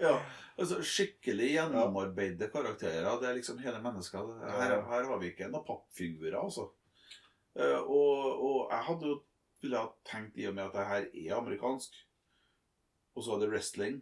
ja. 0.00 0.14
Altså, 0.56 0.78
skikkelig 0.86 1.48
gjennomarbeidede 1.56 2.46
karakterer. 2.52 3.08
Det 3.20 3.28
er 3.28 3.34
liksom 3.40 3.58
hele 3.58 3.80
mennesket. 3.82 4.30
Her, 4.46 4.76
her 4.86 5.08
har 5.10 5.18
vi 5.20 5.32
ikke 5.32 5.48
noen 5.50 5.66
pappfigurer, 5.66 6.38
altså. 6.38 6.68
Eh, 7.58 7.80
og, 7.82 8.38
og 8.46 8.58
jeg 8.70 8.86
hadde 8.88 9.10
jo 9.10 9.16
ville 9.64 9.80
ha 9.80 9.90
tenkt 10.06 10.36
i 10.38 10.46
og 10.46 10.54
med 10.54 10.66
at 10.68 10.74
det 10.76 10.86
her 10.92 11.04
er 11.10 11.36
amerikansk, 11.38 11.94
og 13.16 13.24
så 13.24 13.34
er 13.36 13.42
det 13.44 13.50
wrestling. 13.54 13.98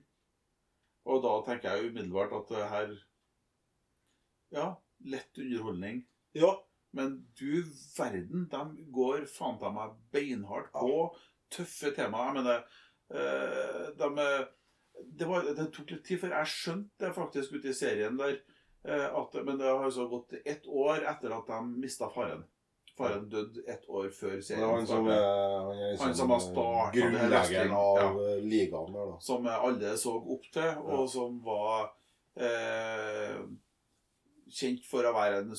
Og 1.09 1.23
da 1.25 1.33
tenker 1.49 1.73
jeg 1.77 1.91
umiddelbart 1.91 2.35
at 2.37 2.53
det 2.53 2.69
her 2.75 2.93
Ja, 4.53 4.67
lett 5.09 5.39
underholdning. 5.41 6.03
Ja. 6.37 6.53
Men 6.93 7.15
du 7.39 7.65
verden, 7.97 8.49
de 8.53 8.87
går 8.93 9.27
faen 9.31 9.59
ta 9.61 9.71
meg 9.73 9.95
beinhardt 10.13 10.73
på 10.77 11.07
tøffe 11.53 11.93
temaer. 11.97 12.33
Jeg 12.33 12.37
mener, 12.41 12.65
eh, 13.13 13.87
de 13.97 14.11
det, 15.19 15.27
var, 15.27 15.47
det 15.57 15.69
tok 15.73 15.91
litt 15.95 16.05
tid 16.07 16.21
før 16.21 16.35
jeg 16.37 16.53
skjønte 16.53 17.07
det 17.07 17.15
faktisk 17.17 17.55
ute 17.57 17.71
i 17.73 17.77
serien 17.77 18.19
der. 18.21 18.39
eh, 18.85 19.09
At, 19.09 19.35
men 19.45 19.59
det 19.59 19.69
har 19.71 19.85
altså 19.85 20.09
gått 20.11 20.35
ett 20.45 20.67
år 20.67 21.07
etter 21.09 21.33
at 21.39 21.49
de 21.49 21.61
mista 21.81 22.11
faren. 22.13 22.45
Faren 22.99 23.25
døde 23.33 23.63
ett 23.73 23.89
år 23.89 24.11
før 24.13 24.37
er 24.37 24.45
serien 24.45 24.69
han 24.69 24.87
som 24.87 25.07
startet. 25.09 25.97
han 25.97 26.07
Han 26.07 26.15
som 26.15 26.31
har 26.35 26.43
starta 26.45 26.91
grunnleggeren 26.99 27.73
av 27.73 28.01
ja. 28.03 28.11
eh, 28.35 28.45
ligaen 28.45 28.93
der, 28.93 29.13
da. 29.15 29.19
Som 29.25 29.49
alle 29.49 29.97
så 29.97 30.13
opp 30.21 30.45
til, 30.53 30.71
og 30.85 31.09
som 31.11 31.39
var 31.47 31.89
eh, 32.37 33.41
kjent 34.53 34.85
for 34.91 35.09
å 35.09 35.15
være 35.17 35.41
en 35.41 35.57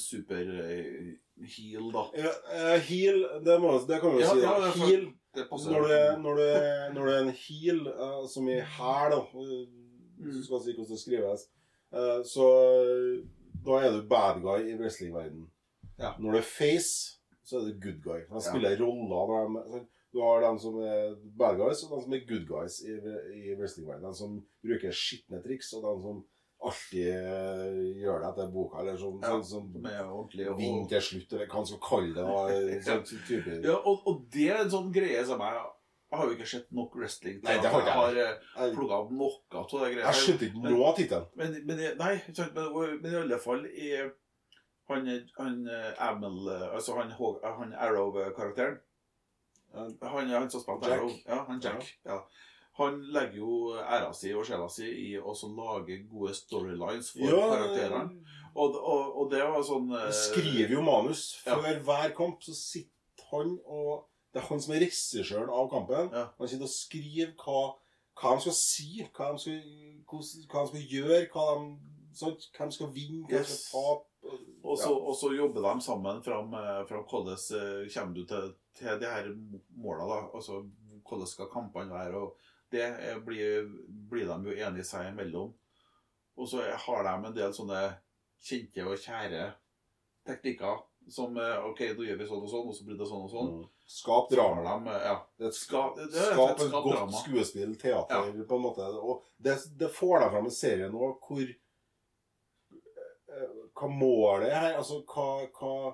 super-heel, 1.38 1.92
da. 1.92 2.04
Ja, 2.18 2.32
uh, 2.54 2.80
heal, 2.90 3.20
det, 3.46 3.60
må, 3.62 3.74
det 3.88 4.00
kan 4.02 4.12
vi 4.16 4.22
jo 4.22 4.26
Ja, 4.28 4.34
si. 4.34 4.40
ja, 4.42 4.60
da. 4.60 4.72
det 4.76 4.94
er 4.94 5.14
Det 5.34 5.48
når 5.50 5.82
du, 5.88 5.94
er, 5.94 6.18
når, 6.18 6.36
du 6.36 6.42
er, 6.42 6.94
når 6.94 7.06
du 7.06 7.12
er 7.12 7.22
en 7.24 7.34
heal, 7.34 7.88
uh, 7.88 8.28
som 8.30 8.48
i 8.50 8.60
hæl, 8.60 9.12
da, 9.12 9.18
eh, 9.18 9.80
Mm. 10.24 10.44
skal 10.44 10.60
si 10.62 10.72
hvordan 10.78 10.90
det 10.92 11.00
skrives, 11.00 11.42
uh, 11.92 12.22
så 12.24 12.46
da 13.66 13.72
er 13.82 13.92
du 13.92 14.08
bad 14.08 14.42
guy 14.42 14.62
i 14.72 14.76
wrestlingverdenen. 14.78 15.48
Ja. 16.00 16.14
Når 16.20 16.32
du 16.32 16.38
er 16.38 16.42
face, 16.48 17.18
så 17.44 17.58
er 17.58 17.66
du 17.66 17.80
good 17.82 18.02
guy. 18.04 18.20
De 18.30 18.34
Ja. 18.36 18.40
spiller 18.40 18.78
roller. 18.80 19.50
når 19.50 19.64
de- 19.64 19.70
sånn, 19.72 19.88
Du 20.14 20.22
har 20.22 20.42
dem 20.42 20.60
som 20.60 20.76
er 20.78 21.16
bad 21.38 21.58
guys, 21.58 21.84
og 21.84 21.90
dem 21.90 22.02
som 22.04 22.14
er 22.14 22.20
good 22.30 22.46
guys 22.48 22.82
i, 22.86 22.94
i 23.34 23.56
wrestlingverdenen. 23.58 24.12
De 24.12 24.16
som 24.18 24.46
bruker 24.64 24.92
skitne 24.92 25.42
triks, 25.44 25.74
og 25.74 25.82
de 25.82 26.02
som 26.04 26.24
alltid 26.70 27.08
eh, 27.08 27.78
gjør 28.04 28.20
det 28.24 28.30
etter 28.32 28.50
boka. 28.54 28.80
Eller 28.82 28.98
sånn, 28.98 29.20
Ja, 29.22 29.30
sånn 29.34 29.44
som 29.46 29.70
Med 29.82 30.00
ordentlig 30.02 30.50
og- 30.50 30.58
vinner 30.60 30.88
til 30.90 31.02
slutt, 31.02 31.34
eller 31.34 31.48
hva 31.48 31.56
man 31.62 31.66
skal 31.70 31.82
kalle 31.90 32.14
det. 32.14 32.24
og 32.24 32.84
Sånn 32.88 33.04
type. 33.30 33.56
Ja, 33.68 33.76
og, 33.84 34.04
og 34.08 34.26
det 34.32 34.50
er 34.52 34.62
en 34.64 34.70
sånn 34.74 34.92
greie 34.96 35.26
som 35.26 35.40
jeg 35.40 35.64
Jeg 36.14 36.20
har 36.20 36.28
jo 36.30 36.34
ikke 36.36 36.46
sett 36.48 36.68
nok 36.72 36.96
wrestling 36.96 37.40
til 37.42 37.50
Nei, 37.50 37.56
det 37.62 37.70
har 37.74 37.82
jeg 37.82 37.94
har 37.98 38.14
jeg. 38.14 38.26
eh, 38.28 38.66
Jeg, 38.68 38.74
plukka 38.76 38.98
opp 39.02 39.12
noe 39.12 39.30
av 39.58 39.66
det 39.72 39.80
jeg 39.88 39.96
greiene. 39.96 40.14
skjønte 40.14 40.46
ikke 40.46 40.62
noe 40.70 40.86
av 40.92 40.96
tittelen. 41.00 41.26
Men, 41.36 41.56
men, 41.66 41.78
nei, 41.98 42.22
men, 42.54 43.02
men 43.02 43.14
i 43.14 43.16
alle 43.24 43.40
fall 43.42 43.66
i 43.66 43.88
han, 44.90 45.08
han 45.40 45.68
eh, 45.68 45.94
Amel 45.98 46.50
Altså 46.76 46.94
han, 47.00 47.10
han 47.18 47.74
Arrow-karakteren. 47.74 48.78
Han, 49.74 49.96
han 50.30 50.50
som 50.54 50.62
spilte. 50.62 50.92
Arrow. 50.94 51.10
Ja, 51.26 51.40
han 51.48 51.60
Jack. 51.64 51.88
Ja. 52.06 52.20
Han 52.80 52.96
legger 53.14 53.38
jo 53.38 53.74
æra 53.78 54.10
si 54.18 54.32
og 54.34 54.46
sjela 54.48 54.66
si 54.72 54.88
i 54.90 55.10
å 55.22 55.34
lage 55.54 56.00
gode 56.10 56.34
storylines 56.34 57.12
for 57.14 57.30
karakterene. 57.30 58.24
Og, 58.56 58.76
og, 58.78 59.12
og 59.22 59.30
det 59.34 59.44
var 59.46 59.62
sånn 59.66 59.92
eh, 59.94 60.08
Han 60.08 60.16
skriver 60.18 60.74
jo 60.76 60.82
manus. 60.86 61.22
Ja. 61.46 61.60
Hver 61.62 62.14
kamp 62.18 62.42
så 62.46 62.54
sitter 62.58 63.30
han 63.32 63.56
og 63.66 64.08
Det 64.34 64.42
er 64.42 64.48
han 64.50 64.62
som 64.62 64.74
er 64.74 64.82
regissøren 64.82 65.50
av 65.54 65.68
kampen. 65.70 66.10
Ja. 66.14 66.24
Han 66.40 66.50
sitter 66.50 66.66
og 66.66 66.74
skriver 66.74 67.34
hva, 67.44 67.60
hva 68.18 68.32
de 68.34 68.46
skal 68.48 68.56
si, 68.58 68.88
hva 69.14 69.28
de 69.36 69.44
skal, 69.44 69.60
hva 70.50 70.64
de 70.64 70.72
skal 70.72 70.88
gjøre, 70.96 71.20
hva 71.34 71.44
de, 71.60 71.68
sant? 72.18 72.48
hvem 72.58 72.72
skal 72.74 72.90
vinne, 72.96 73.22
hvem 73.30 73.38
Yes. 73.44 73.68
skal 73.68 73.86
tape. 73.94 74.10
Og 74.64 74.78
så, 74.80 74.90
og 74.96 75.14
så 75.20 75.30
jobber 75.36 75.62
de 75.68 75.74
sammen 75.86 76.24
fram, 76.26 76.54
eh, 76.58 76.82
fram 76.90 77.04
hvordan 77.12 77.38
eh, 77.60 77.86
kommer 77.94 78.16
du 78.18 78.24
til, 78.30 78.50
til 78.80 79.02
de 79.02 79.10
her 79.14 79.30
måla. 79.78 80.08
da, 80.10 80.20
altså 80.34 80.64
Hvordan 81.04 81.28
skal 81.28 81.50
kampene 81.54 81.92
være. 81.94 82.16
og 82.24 82.38
Det 82.74 82.86
eh, 82.90 83.20
blir, 83.22 83.68
blir 84.10 84.30
de 84.32 84.50
jo 84.50 84.56
enige 84.68 84.86
seg 84.88 85.12
imellom. 85.12 85.52
Og 86.40 86.48
så 86.50 86.64
har 86.86 87.04
de 87.06 87.14
en 87.30 87.36
del 87.36 87.54
sånne 87.54 87.82
kjente 88.44 88.86
og 88.90 88.98
kjære 88.98 89.52
teknikker. 90.28 90.82
Som 91.12 91.36
eh, 91.38 91.66
OK, 91.68 91.82
da 91.98 92.06
gjør 92.08 92.20
vi 92.22 92.26
sånn 92.30 92.44
og 92.46 92.50
sånn, 92.50 92.68
og 92.72 92.76
så 92.78 92.86
blir 92.88 92.98
det 92.98 93.06
sånn 93.10 93.26
og 93.28 93.32
sånn. 93.34 93.50
Mm. 93.60 93.70
Skap 93.94 94.30
drama. 94.32 94.62
de, 94.64 94.94
eh, 94.96 95.02
ja, 95.10 95.16
Det 95.38 95.50
et 95.52 95.58
Skap- 95.58 95.98
det 96.00 96.06
er 96.16 96.30
skap 96.32 96.54
et 96.56 96.70
skap 96.70 96.86
godt 96.86 96.96
drama. 96.96 97.20
skuespill, 97.26 97.74
teater, 97.82 98.30
på 98.48 98.56
en 98.58 98.64
måte. 98.64 98.86
Og 99.04 99.26
det, 99.44 99.58
det 99.78 99.90
får 99.92 100.24
deg 100.24 100.32
fram 100.38 100.48
i 100.48 100.54
serien 100.56 100.96
nå 100.96 101.10
hvor 101.28 101.44
Hva 103.74 103.88
målet 103.90 104.48
er 104.54 104.60
her? 104.62 104.76
Altså, 104.78 105.00
hva, 105.10 105.28
hva, 105.58 105.94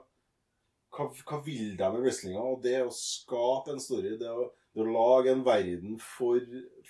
hva, 0.91 1.05
hva 1.29 1.37
vil 1.45 1.75
de 1.79 1.87
med 1.93 2.01
wrestlinga? 2.03 2.41
Og 2.43 2.61
det 2.61 2.81
å 2.83 2.89
skape 2.93 3.71
en 3.71 3.79
story, 3.79 4.17
det 4.19 4.27
å, 4.29 4.49
det 4.68 4.68
å 4.83 4.89
lage 4.89 5.33
en 5.35 5.45
verden 5.45 5.99
for, 6.01 6.41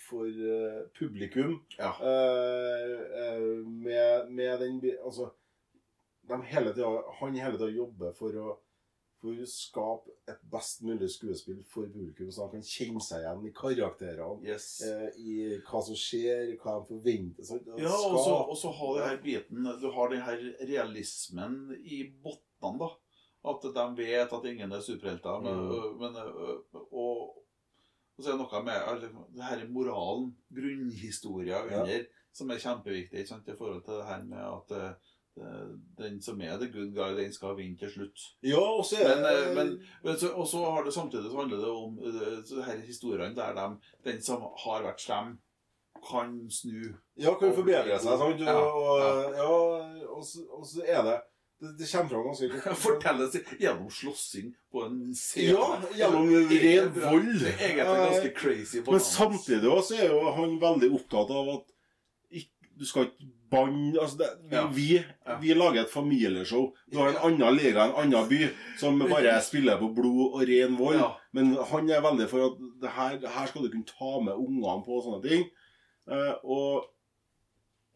for 0.07 0.25
uh, 0.29 0.85
publikum 0.97 1.59
Ja. 1.77 1.93
uh, 1.99 2.95
uh, 3.09 3.67
med, 3.67 4.31
med 4.31 4.65
den 4.65 4.81
Altså, 5.03 5.29
de 6.29 6.41
hele 6.51 6.73
tiden, 6.73 7.13
han 7.19 7.37
hele 7.41 7.57
tida 7.57 7.71
jobber 7.73 8.13
for 8.17 8.35
å 8.37 8.57
for 9.19 9.35
å 9.35 9.47
skape 9.49 10.13
et 10.31 10.39
best 10.51 10.83
mulig 10.87 11.09
skuespill 11.11 11.59
for 11.67 11.89
publikum, 11.91 12.29
så 12.31 12.45
han 12.45 12.53
kan 12.53 12.63
kjenne 12.65 13.01
seg 13.03 13.25
igjen 13.25 13.49
i 13.49 13.51
karakterene. 13.55 14.39
yes. 14.47 14.69
Eh, 14.87 15.17
I 15.19 15.35
hva 15.67 15.81
som 15.83 15.97
skjer, 15.99 16.53
hva 16.61 16.77
de 16.79 16.87
forventer. 16.93 17.47
Så, 17.49 17.59
å 17.59 17.81
Ja, 17.81 17.91
og 17.91 18.17
så, 18.23 18.37
og 18.45 18.55
så 18.61 18.71
har 18.79 18.95
du 18.95 19.03
her 19.03 19.19
biten 19.23 19.67
Du 19.81 19.89
har 19.95 20.13
den 20.13 20.23
her 20.23 20.45
realismen 20.71 21.75
i 21.83 22.05
bunnene, 22.23 22.79
da. 22.79 22.91
At 23.49 23.63
de 23.63 23.85
vet 23.95 24.33
at 24.35 24.47
ingen 24.47 24.71
er 24.75 24.81
superhelter. 24.83 25.43
Mm. 25.43 25.99
men, 25.99 26.17
og, 26.91 27.38
og 28.19 28.23
så 28.25 28.33
er 28.33 28.35
det 28.35 28.41
noe 28.43 28.63
med 28.67 29.03
det 29.37 29.45
her 29.47 29.61
moralen, 29.71 30.33
grunnhistoria 30.51 31.61
Ja. 31.71 31.81
under, 31.81 32.05
som 32.35 32.51
er 32.51 32.59
kjempeviktig 32.59 33.21
ikke 33.23 33.31
sant, 33.31 33.47
i 33.47 33.55
forhold 33.57 33.83
til 33.85 33.93
det 34.01 34.05
her 34.09 34.23
med 34.27 34.43
at 34.43 34.73
ø, 35.39 35.77
den 35.97 36.21
som 36.21 36.41
er 36.41 36.57
the 36.59 36.67
good 36.71 36.91
guy, 36.95 37.15
den 37.15 37.31
skal 37.33 37.55
vinne 37.57 37.77
til 37.79 37.89
slutt. 37.93 38.19
Ja, 38.43 38.59
og 38.59 38.83
så 38.85 38.99
er 38.99 39.15
Men, 39.15 39.23
det 39.23 39.47
eh, 39.49 39.55
men, 39.55 39.71
men 40.03 40.17
så, 40.19 40.33
og 40.35 40.47
så 40.47 40.63
har 40.71 40.83
det 40.83 40.93
samtidig 40.93 41.31
så 41.31 41.37
handler 41.39 41.57
det 41.57 41.71
om 41.71 41.99
uh, 41.99 42.43
så 42.45 42.61
her 42.67 42.77
historiene 42.83 43.35
der 43.35 43.53
de, 43.55 43.77
den 44.11 44.21
som 44.21 44.41
har 44.65 44.83
vært 44.83 45.01
slem, 45.01 45.37
kan 46.09 46.35
snu. 46.51 46.93
Ja, 47.19 47.33
kan 47.39 47.55
forbedre 47.55 47.99
seg. 47.99 48.19
Sant? 48.19 48.39
Ja, 48.43 48.55
Og, 48.59 48.99
ja, 49.35 49.47
og, 50.07 50.23
så, 50.27 50.43
og 50.51 50.65
så 50.67 50.83
er 50.87 51.03
det 51.07 51.17
Det, 51.59 51.73
det 51.79 51.87
kommer 51.91 52.09
fram 52.09 52.27
ganske 52.29 52.75
Fortelles 52.85 53.33
gjennom 53.59 53.89
slåssing 53.91 54.53
på 54.71 54.85
en 54.85 54.99
scene. 55.15 55.57
Ja, 55.57 55.81
gjennom 55.97 56.29
ren 56.31 56.93
vold. 56.95 57.41
Egentlig 57.47 57.85
ganske 57.85 58.31
crazy. 58.37 58.83
Men 58.87 59.03
samtidig 59.03 59.67
også 59.71 59.97
er 59.99 60.13
jo 60.13 60.21
han 60.37 60.55
veldig 60.61 60.93
opptatt 61.01 61.35
av 61.35 61.51
at 61.57 61.67
du 62.79 62.85
skal 62.87 63.09
ikke 63.09 63.27
banne 63.51 63.99
altså 63.99 64.23
Ja. 64.51 64.61
vi, 64.71 65.01
vi 65.41 65.53
lager 65.57 65.81
et 65.81 65.91
familieshow. 65.91 66.69
Du 66.91 66.99
har 67.01 67.09
en 67.09 67.17
annen 67.27 67.57
liga, 67.57 67.89
en 67.89 67.97
annen 68.05 68.29
by, 68.29 68.45
som 68.79 68.99
bare 69.01 69.33
spiller 69.43 69.79
på 69.81 69.89
blod 69.97 70.37
og 70.37 70.45
ren 70.47 70.77
vold. 70.79 70.99
Ja. 71.01 71.09
Men 71.35 71.57
han 71.71 71.89
er 71.91 72.05
veldig 72.05 72.29
for 72.31 72.45
at 72.45 72.61
det 72.81 72.93
her, 72.95 73.17
her 73.27 73.49
skal 73.49 73.65
du 73.65 73.71
kunne 73.73 73.89
ta 73.89 74.13
med 74.23 74.37
ungene 74.39 74.79
på 74.85 74.95
og 74.99 75.03
sånne 75.09 75.19
ting. 75.25 75.43
Eh, 76.09 76.35
og, 76.45 76.87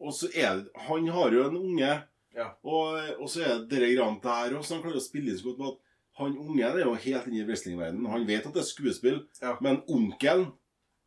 og 0.04 0.12
så 0.14 0.28
er 0.34 0.66
Han 0.88 1.08
har 1.16 1.32
jo 1.32 1.46
en 1.48 1.56
unge, 1.62 1.94
Ja. 2.34 2.48
og, 2.64 2.98
og 3.20 3.28
så 3.30 3.44
er 3.44 3.54
det 3.62 3.68
dere 3.70 3.92
greiene 3.94 4.20
der 4.24 4.56
også. 4.58 4.74
Han 4.76 4.82
klarer 4.82 4.98
å 5.00 5.04
spille 5.04 5.36
så 5.38 5.44
godt 5.50 5.58
med 5.62 5.68
at 5.72 5.80
han 6.18 6.36
unge 6.38 6.66
er 6.66 6.84
jo 6.84 6.92
helt 6.94 7.26
inne 7.30 7.40
i 7.42 7.46
wrestlingverdenen. 7.48 8.06
Han 8.10 8.26
vet 8.26 8.44
at 8.46 8.54
det 8.54 8.62
er 8.62 8.68
skuespill, 8.68 9.22
Ja. 9.42 9.56
men 9.60 9.80
onkelen 9.90 10.52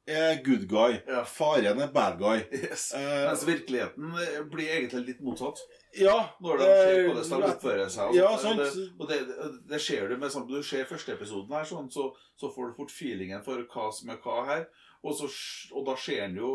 er 0.07 0.38
good 0.43 0.65
guy. 0.72 0.98
Ja. 1.07 1.24
Faren 1.27 1.81
er 1.84 1.89
bad 1.91 2.17
guy. 2.19 2.41
Yes. 2.55 2.93
Eh, 2.96 3.25
Mens 3.27 3.43
virkeligheten 3.48 4.13
eh, 4.24 4.41
blir 4.51 4.69
egentlig 4.72 5.05
litt 5.10 5.22
motsatt. 5.24 5.60
ja. 6.00 6.15
Når 6.43 6.57
de 6.62 6.67
ser 6.67 6.91
eh, 7.00 7.07
hvordan 7.12 7.41
de 7.43 7.50
oppfører 7.51 7.89
seg. 7.91 8.10
og 8.12 8.15
Ja, 8.15 8.29
sånt. 8.39 8.63
sant. 8.63 8.75
Det, 8.75 8.86
og 9.00 9.10
det, 9.12 9.17
det, 9.27 9.50
det 9.74 9.81
ser 9.84 10.07
du 10.07 10.15
med 10.22 10.31
sånn, 10.31 10.48
Du 10.48 10.62
ser 10.63 10.88
første 10.88 11.12
episoden 11.15 11.51
her, 11.55 11.67
sånn, 11.67 11.89
så, 11.91 12.10
så 12.39 12.51
får 12.55 12.69
du 12.72 12.77
fort 12.79 12.91
feelingen 12.96 13.43
for 13.43 13.60
hva 13.67 13.89
som 13.96 14.10
er 14.15 14.19
hva 14.24 14.46
her. 14.48 14.67
Og, 15.03 15.12
så, 15.19 15.27
og 15.75 15.86
da 15.91 15.96
ser 16.00 16.24
en 16.29 16.39
jo 16.39 16.53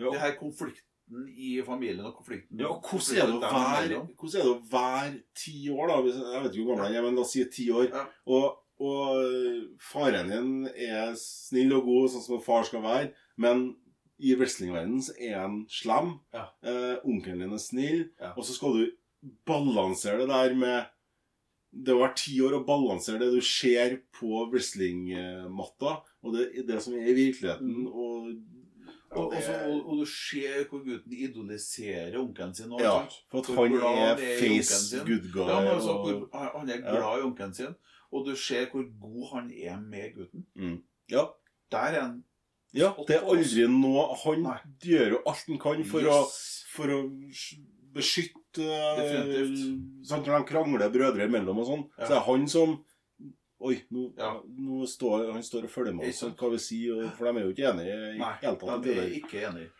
Ja. 0.00 0.10
det 0.10 0.20
her 0.20 0.36
konflikten 0.40 0.84
i 1.12 1.62
familien 1.66 2.06
og 2.08 2.16
konflikten 2.16 2.60
Ja, 2.60 2.70
og 2.72 2.86
hvordan 2.88 3.18
er 3.18 3.28
det 3.28 3.36
å 3.36 3.40
være. 3.42 4.02
Hvordan 4.16 4.40
er 4.40 4.46
det 4.46 4.52
å 4.52 4.60
være 4.72 5.14
ti 5.36 5.56
år, 5.70 5.90
da? 5.90 5.98
Jeg 6.08 6.42
vet 6.44 6.50
ikke 6.50 6.64
hvor 6.64 6.74
gammel 6.74 6.86
han 6.86 6.98
er, 6.98 7.06
men 7.06 7.18
la 7.18 7.24
oss 7.24 7.34
si 7.36 7.44
ti 7.52 7.68
år. 7.74 7.90
Ja. 7.90 8.04
Og, 8.34 8.60
og 8.88 9.78
faren 9.84 10.32
din 10.32 10.50
er 10.72 11.14
snill 11.20 11.76
og 11.76 11.88
god, 11.90 12.10
sånn 12.14 12.24
som 12.24 12.38
en 12.38 12.46
far 12.46 12.66
skal 12.68 12.84
være, 12.84 13.12
men 13.40 13.66
i 14.24 14.34
wrestlingverdenen 14.38 15.04
er 15.18 15.38
han 15.42 15.60
slem. 15.70 16.16
Ja. 16.34 16.48
Eh, 16.64 16.96
onkelen 17.04 17.44
din 17.44 17.54
er 17.56 17.62
snill. 17.62 18.04
Ja. 18.20 18.32
Og 18.38 18.46
så 18.46 18.56
skal 18.56 18.78
du 18.78 18.84
balansere 19.48 20.22
det 20.22 20.32
der 20.32 20.58
med 20.58 20.90
Det 21.74 21.90
å 21.90 22.04
være 22.04 22.14
ti 22.20 22.36
år 22.38 22.52
og 22.54 22.68
balansere 22.68 23.18
det 23.18 23.32
du 23.34 23.40
ser 23.42 23.96
på 24.14 24.44
wrestlingmatta, 24.46 25.96
og 26.22 26.36
det, 26.36 26.44
det 26.68 26.76
som 26.84 26.94
er 26.94 27.08
i 27.10 27.16
virkeligheten, 27.16 27.88
og, 27.90 28.28
Og, 29.14 29.24
og, 29.26 29.32
også, 29.36 29.54
og, 29.66 29.88
og 29.88 29.98
du 30.00 30.04
ser 30.10 30.64
hvor 30.70 30.80
gutten 30.84 31.12
idoliserer 31.12 32.18
onkelen 32.18 32.54
sin. 32.54 32.72
også, 32.72 32.84
Ja, 32.84 33.06
for 33.30 33.38
at 33.38 33.46
han 33.46 33.74
er 33.74 34.14
han 34.14 34.18
i 34.18 34.38
face 34.40 34.98
good 35.06 35.28
guy. 35.32 35.48
Ja, 35.48 35.58
altså, 35.74 35.92
hvor, 36.02 36.28
han- 36.58 36.68
er 36.70 36.80
glad 36.82 37.18
i 37.20 37.26
onkelen 37.28 37.54
sin, 37.54 37.74
og 38.12 38.26
du 38.26 38.36
ser 38.36 38.66
hvor 38.72 38.84
god 39.00 39.28
han 39.34 39.50
er 39.54 39.80
med 39.80 40.14
gutten. 40.16 40.82
Ja. 41.10 41.24
Der 41.72 41.78
er 41.78 42.00
han 42.00 42.24
Ja, 42.74 42.90
det 43.08 43.16
er 43.16 43.22
aldri 43.30 43.66
noe 43.70 44.16
Han 44.24 44.42
Nei. 44.42 44.56
gjør 44.82 45.08
jo 45.10 45.18
alt 45.26 45.44
han 45.46 45.58
kan 45.62 45.84
for, 45.86 46.00
å, 46.10 46.16
for 46.74 46.90
å 46.90 46.98
beskytte 47.94 48.64
Definitivt. 48.98 50.06
sant, 50.08 50.26
Når 50.26 50.38
de 50.42 50.48
krangler 50.48 50.90
brødre 50.90 51.28
imellom 51.28 51.58
og 51.62 51.66
sånn, 51.68 51.84
Ja. 51.98 52.06
så 52.08 52.14
er 52.16 52.20
han 52.26 52.48
som 52.48 52.84
Oi, 53.64 53.78
nå, 53.96 54.02
Ja. 54.18 54.30
nå 54.60 54.84
står 54.90 55.30
han 55.32 55.42
står 55.46 55.64
og 55.68 55.72
følger 55.72 55.94
med 55.96 56.10
oss, 56.10 56.20
hva 56.36 56.50
vi 56.52 56.58
sier, 56.60 57.06
for 57.16 57.24
de 57.30 57.40
er 57.40 57.46
jo 57.46 57.52
ikke 57.54 57.68
enige 57.70 57.94
i 58.14 58.18
Nei, 58.20 58.32
hele 58.42 58.58
tatt. 58.60 58.82
de 58.84 58.96
er 59.00 59.14
ikke 59.20 59.44
enige. 59.48 59.70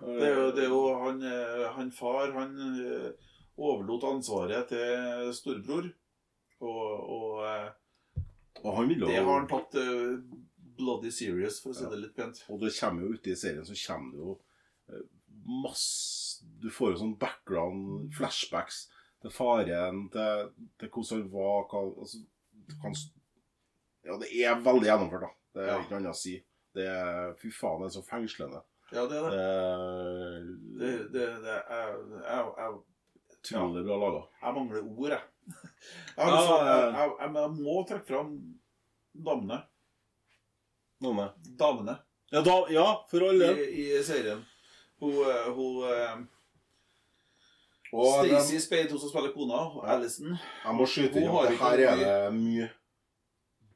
Det 0.00 0.26
er 0.28 0.34
jo, 0.36 0.50
det 0.52 0.64
er 0.66 0.68
jo 0.74 0.80
han, 1.00 1.22
eh, 1.24 1.62
han 1.72 1.90
far 1.90 2.32
Han 2.36 2.50
eh, 2.84 3.30
overlot 3.56 4.04
ansvaret 4.10 4.68
til 4.68 5.30
storebror. 5.32 5.88
Og, 6.60 6.90
og 7.16 7.46
eh, 7.48 8.20
Og 8.64 8.76
han 8.76 8.88
vil 8.90 9.00
det 9.06 9.16
har 9.22 9.30
han 9.40 9.48
tatt 9.48 9.74
eh, 9.80 10.18
bloody 10.76 11.08
serious, 11.10 11.62
for 11.62 11.72
å 11.72 11.78
si 11.78 11.88
det 11.88 12.02
litt 12.02 12.16
pent. 12.16 12.42
Og 12.52 12.60
det 12.60 12.74
kommer 12.76 13.06
jo 13.06 13.14
ute 13.16 13.32
i 13.32 13.38
serien, 13.40 13.64
så 13.64 13.72
kommer 13.86 14.12
det 14.12 14.20
jo 14.26 14.36
eh, 14.92 15.06
masse 15.64 16.44
Du 16.60 16.68
får 16.68 16.92
jo 16.92 17.00
sånn 17.00 17.16
background, 17.20 18.12
flashbacks 18.16 18.82
til 19.24 19.32
faren, 19.32 20.10
til, 20.12 20.50
til 20.76 20.90
hvordan 20.92 21.22
han 21.22 21.30
var 21.32 21.64
hva, 21.70 21.80
altså, 22.04 22.20
kan, 22.82 22.94
Ja, 24.06 24.16
det 24.22 24.28
er 24.44 24.60
veldig 24.62 24.86
gjennomført, 24.86 25.20
da. 25.26 25.30
Det 25.54 25.62
er 25.64 25.72
Ja. 25.72 25.78
ikke 25.80 25.90
noe 25.90 25.98
annet 26.00 26.14
å 26.14 26.20
si. 26.20 26.34
Det 26.76 26.84
er, 26.86 27.34
fy 27.40 27.50
faen, 27.50 27.80
det 27.80 27.86
er 27.88 27.94
så 28.00 28.04
fengslende. 28.06 28.62
Ja, 28.92 29.06
det 29.10 29.16
er 29.18 29.30
det. 29.30 29.38
Det 30.78 30.78
Det, 30.78 31.12
det, 31.12 31.26
det 31.42 31.56
er, 31.70 31.96
jeg, 32.22 32.52
jeg, 32.58 32.76
utrolig 33.36 33.84
bra 33.86 33.96
laga. 34.02 34.20
jeg 34.42 34.54
mangler 34.54 34.84
ord, 34.86 35.10
jeg. 35.10 35.22
Jeg, 35.46 35.54
har 36.16 36.28
Ja, 36.28 36.36
lyst 36.36 36.46
til 36.46 36.54
å- 36.54 36.66
ja. 36.66 36.76
jeg, 36.76 37.10
jeg, 37.18 37.34
jeg, 37.34 37.50
må 37.62 37.76
trekke 37.88 38.06
fram 38.06 38.30
damene. 39.14 39.58
Damene. 41.02 41.32
Damene 41.58 41.98
Ja, 42.32 42.40
da, 42.42 42.54
ja, 42.72 42.86
for 43.10 43.20
alle. 43.28 43.50
i, 43.56 43.96
i 43.98 44.02
serien. 44.02 44.44
Hun, 45.00 45.12
eh, 45.12 45.50
hun 45.54 45.84
eh, 45.90 46.16
Stacey 48.04 48.58
Spade, 48.60 48.90
hun 48.90 48.98
som 49.02 49.08
spiller 49.12 49.32
kona, 49.34 49.54
og 49.78 49.86
Alison 49.88 50.32
Jeg 50.64 50.74
må 50.74 50.86
skyte 50.86 51.20
inn 51.22 51.30
at 51.30 51.56
her 51.60 51.82
er 51.90 51.96
det 52.02 52.34
mye 52.34 52.68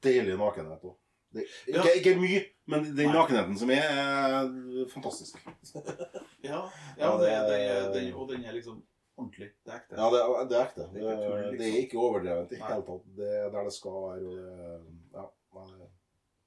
deilig 0.04 0.36
nakenhet 0.40 0.84
òg. 0.84 0.96
Ja. 1.32 1.42
Ikke, 1.70 1.90
ikke 2.00 2.14
mye, 2.18 2.40
men 2.66 2.84
den 2.96 3.12
nakenheten 3.14 3.58
som 3.60 3.70
er, 3.70 3.84
er 3.86 4.88
fantastisk. 4.90 5.38
Ja, 6.42 6.62
ja 6.96 7.04
Ja, 7.04 7.10
det, 7.20 7.28
det- 7.28 7.60
det, 7.92 7.94
den, 7.94 8.14
og 8.14 8.28
den 8.32 8.44
er 8.44 8.52
liksom 8.56 8.80
ordentlig. 9.20 9.50
Det 9.64 9.72
er 9.74 9.76
ekte. 9.82 9.94
Ja, 10.00 10.08
det, 10.10 10.20
er- 10.24 10.48
det 10.50 10.56
er 10.58 10.64
ekte. 10.66 10.86
Det 10.94 11.00
Det, 11.00 11.12
er 11.12 11.16
det 11.20 11.50
liksom. 11.52 11.66
er 11.68 11.80
ikke 11.84 11.98
overdrevet 12.00 12.52
i 12.52 12.56
det 12.56 12.62
hele 12.64 12.84
tatt. 12.88 13.04
Det 13.20 13.30
er 13.44 13.50
der 13.54 13.64
det 13.68 13.72
skal 13.76 13.98
være. 14.08 14.34
Ja, 15.14 15.26
nei, 15.54 15.66
det- 15.78 15.96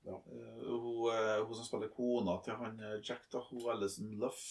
Eh, 0.03 0.67
hun, 0.67 1.13
eh, 1.15 1.45
hun 1.47 1.55
som 1.55 1.63
spiller 1.63 1.87
kona 1.95 2.33
til 2.43 2.57
han 2.59 2.73
eh, 2.83 2.97
Jack, 3.07 3.21
da, 3.31 3.39
hun 3.39 3.61
Alison 3.71 4.09
Luff 4.19 4.41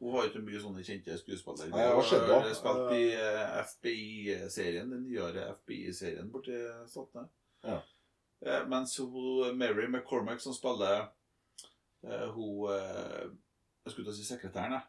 Hun 0.00 0.14
har 0.16 0.28
ikke 0.30 0.40
mye 0.40 0.60
sånne 0.62 0.82
kjente 0.86 1.16
skuespillere. 1.20 1.70
Hun 1.70 1.80
har 1.84 2.54
spilt 2.56 2.92
i 2.96 3.02
eh, 3.12 3.56
FBI-serien, 3.68 4.88
den 4.94 5.02
nyere 5.04 5.50
FBI-serien 5.58 6.30
borti 6.32 6.56
Statene. 6.88 7.26
Ja. 7.66 7.80
Eh, 8.46 8.62
mens 8.72 8.96
hun, 8.96 9.50
Mary 9.60 9.88
McCormack, 9.92 10.40
som 10.40 10.54
spiller 10.56 11.10
eh, 12.04 12.28
hun 12.32 12.70
Jeg 12.70 13.92
skulle 13.92 14.06
til 14.08 14.14
å 14.14 14.16
si 14.16 14.24
sekretæren, 14.28 14.78
jeg. 14.78 14.86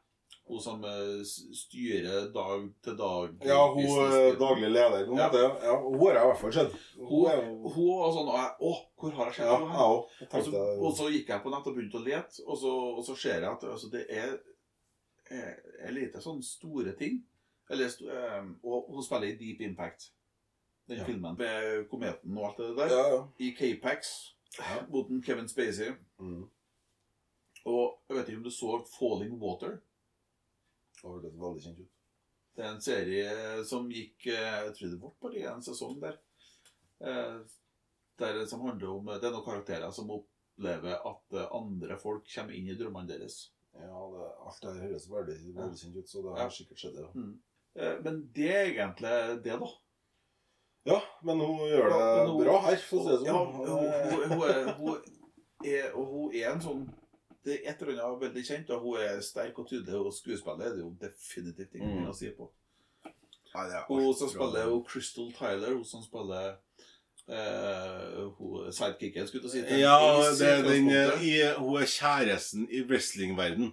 Hun 0.48 0.60
som 0.64 0.82
styrer 1.56 2.30
dag 2.34 2.64
til 2.84 2.96
dag. 3.00 3.36
ja, 3.46 3.60
hun 3.72 3.84
businessen. 3.84 4.24
er 4.32 4.40
daglig 4.40 4.70
leder. 4.72 5.06
Hun, 5.08 5.18
Ja. 5.20 5.28
Det, 5.32 5.42
Ja, 5.64 5.76
hun 5.80 6.00
har 6.00 6.14
jeg 6.16 6.24
i 6.24 6.30
hvert 6.32 6.40
fall 6.42 6.54
sett. 6.56 6.72
Hun, 6.98 7.08
Hun 7.08 7.72
hun 7.76 7.92
var 8.00 8.12
sånn 8.16 8.32
jeg, 8.32 8.50
Å, 8.60 8.72
hvor 9.00 9.12
har 9.20 9.26
jeg 9.30 9.36
sett 9.36 9.46
Ja, 9.46 9.58
henne? 9.60 9.86
Og 9.92 10.88
og 10.88 10.96
så 10.98 11.08
gikk 11.14 11.30
jeg 11.30 11.44
på 11.44 11.52
nett 11.54 11.68
og 11.68 11.76
begynte 11.78 12.00
å 12.00 12.04
lete, 12.08 12.44
og 12.48 12.58
så, 12.58 12.72
og 12.98 13.04
så 13.06 13.16
ser 13.16 13.38
jeg 13.44 13.52
at 13.52 13.64
altså, 13.64 13.92
det 13.94 14.04
er, 14.10 14.34
er, 15.32 15.92
lite 15.92 16.22
sånne 16.22 16.44
store 16.44 16.94
ting. 17.00 17.22
Eller, 17.72 17.92
eh, 18.12 18.50
og 18.64 18.90
hun 18.92 19.04
spiller 19.06 19.32
i 19.32 19.38
Deep 19.40 19.62
Impact, 19.62 20.12
den 20.90 20.98
Ja. 20.98 21.06
filmen 21.06 21.38
med 21.38 21.88
kometen 21.90 22.38
og 22.38 22.50
alt 22.50 22.58
det 22.58 22.78
der. 22.78 22.88
Ja, 22.96 23.08
ja. 23.16 23.22
I 23.40 23.52
K-Pax 23.58 24.34
Ja. 24.60 24.86
mot 24.90 25.08
Kevin 25.26 25.48
Spacey. 25.48 25.94
Mm. 26.20 26.50
Og 27.66 28.00
jeg 28.10 28.18
vet 28.18 28.28
ikke 28.30 28.38
om 28.38 28.44
du 28.44 28.50
så 28.50 28.86
Falling 29.00 29.40
Water. 29.42 29.80
Det 31.02 31.32
var 31.38 31.50
veldig 31.54 31.64
kjent 31.64 31.80
ut. 31.80 31.90
Det 32.56 32.66
er 32.66 32.74
en 32.76 32.82
serie 32.82 33.64
som 33.66 33.88
gikk 33.90 34.28
eh, 34.28 34.66
Jeg 34.68 34.74
tror 34.76 34.90
det 34.92 35.02
var 35.02 35.14
bare 35.22 35.54
en 35.56 35.64
sesong 35.66 36.02
der. 36.02 36.18
Eh, 37.02 37.40
der 38.20 38.46
som 38.46 38.62
handler 38.62 38.90
om 38.90 39.06
Det 39.06 39.24
er 39.24 39.32
noen 39.34 39.46
karakterer 39.46 39.92
som 39.96 40.12
opplever 40.14 41.00
at 41.00 41.38
eh, 41.38 41.48
andre 41.58 41.98
folk 41.98 42.28
kommer 42.36 42.54
inn 42.58 42.70
i 42.70 42.76
drømmene 42.78 43.08
deres. 43.08 43.52
Ja, 43.74 44.02
det, 44.14 44.26
alt 44.46 44.62
det 44.62 44.82
høres 44.82 45.08
veldig, 45.10 45.38
velkjent 45.56 45.96
ut, 45.98 46.10
så 46.10 46.22
det 46.22 46.32
Ja. 46.38 46.44
har 46.44 46.50
sikkert 46.50 46.78
skjedd, 46.78 46.96
det. 46.96 47.02
ja. 47.02 47.12
Mm. 47.16 47.40
Men 48.04 48.32
det 48.36 48.50
er 48.52 48.66
egentlig 48.74 49.44
det, 49.44 49.60
da. 49.60 49.68
Ja, 50.86 51.00
men 51.24 51.40
hun 51.40 51.60
gjør 51.70 51.90
det 51.90 52.00
Ja, 52.00 52.26
hun- 52.28 52.44
bra 52.44 52.60
her, 52.62 52.76
for 52.78 52.98
å 52.98 53.04
si 53.04 53.24
det 53.24 53.28
Ja, 53.28 53.34
sånn. 53.34 53.54
hun, 53.54 53.68
hun, 53.68 53.78
hun, 54.32 54.50
er, 54.50 54.74
hun, 54.74 54.98
er, 55.64 55.92
hun 55.94 56.34
er 56.36 56.52
en 56.52 56.62
sånn 56.62 56.90
Det 57.44 57.54
er 57.66 57.72
et 57.72 57.82
eller 57.82 58.04
annet 58.04 58.20
veldig 58.22 58.44
kjent, 58.46 58.70
og 58.70 58.82
hun 58.82 58.98
er 59.02 59.20
sterk 59.22 59.58
og 59.58 59.68
tydelig, 59.68 59.96
og 59.98 60.14
skuespillet 60.14 60.62
er 60.68 60.76
det 60.76 60.80
jo 60.84 60.92
definitivt 61.02 61.74
ingenting 61.74 62.04
Mm. 62.06 62.10
å 62.10 62.14
si 62.16 62.30
på. 62.32 62.52
Nei, 63.56 63.84
Hun 63.88 64.14
som 64.14 64.30
spiller 64.30 64.84
Crystal 64.86 65.32
Tyler, 65.32 65.74
hun 65.74 65.84
som 65.84 66.02
spiller 66.04 66.58
eh, 67.32 68.18
hun, 68.38 68.72
sidekicken, 68.74 69.28
skulle 69.28 69.44
du 69.44 69.50
si. 69.54 69.62
til 69.64 69.80
Ja, 69.80 69.96
det 70.40 70.50
er 70.50 70.66
den, 70.68 70.90
i, 71.24 71.32
hun 71.58 71.82
er 71.82 71.88
kjæresten 71.88 72.68
i 72.72 72.84
wrestlingverden. 72.90 73.72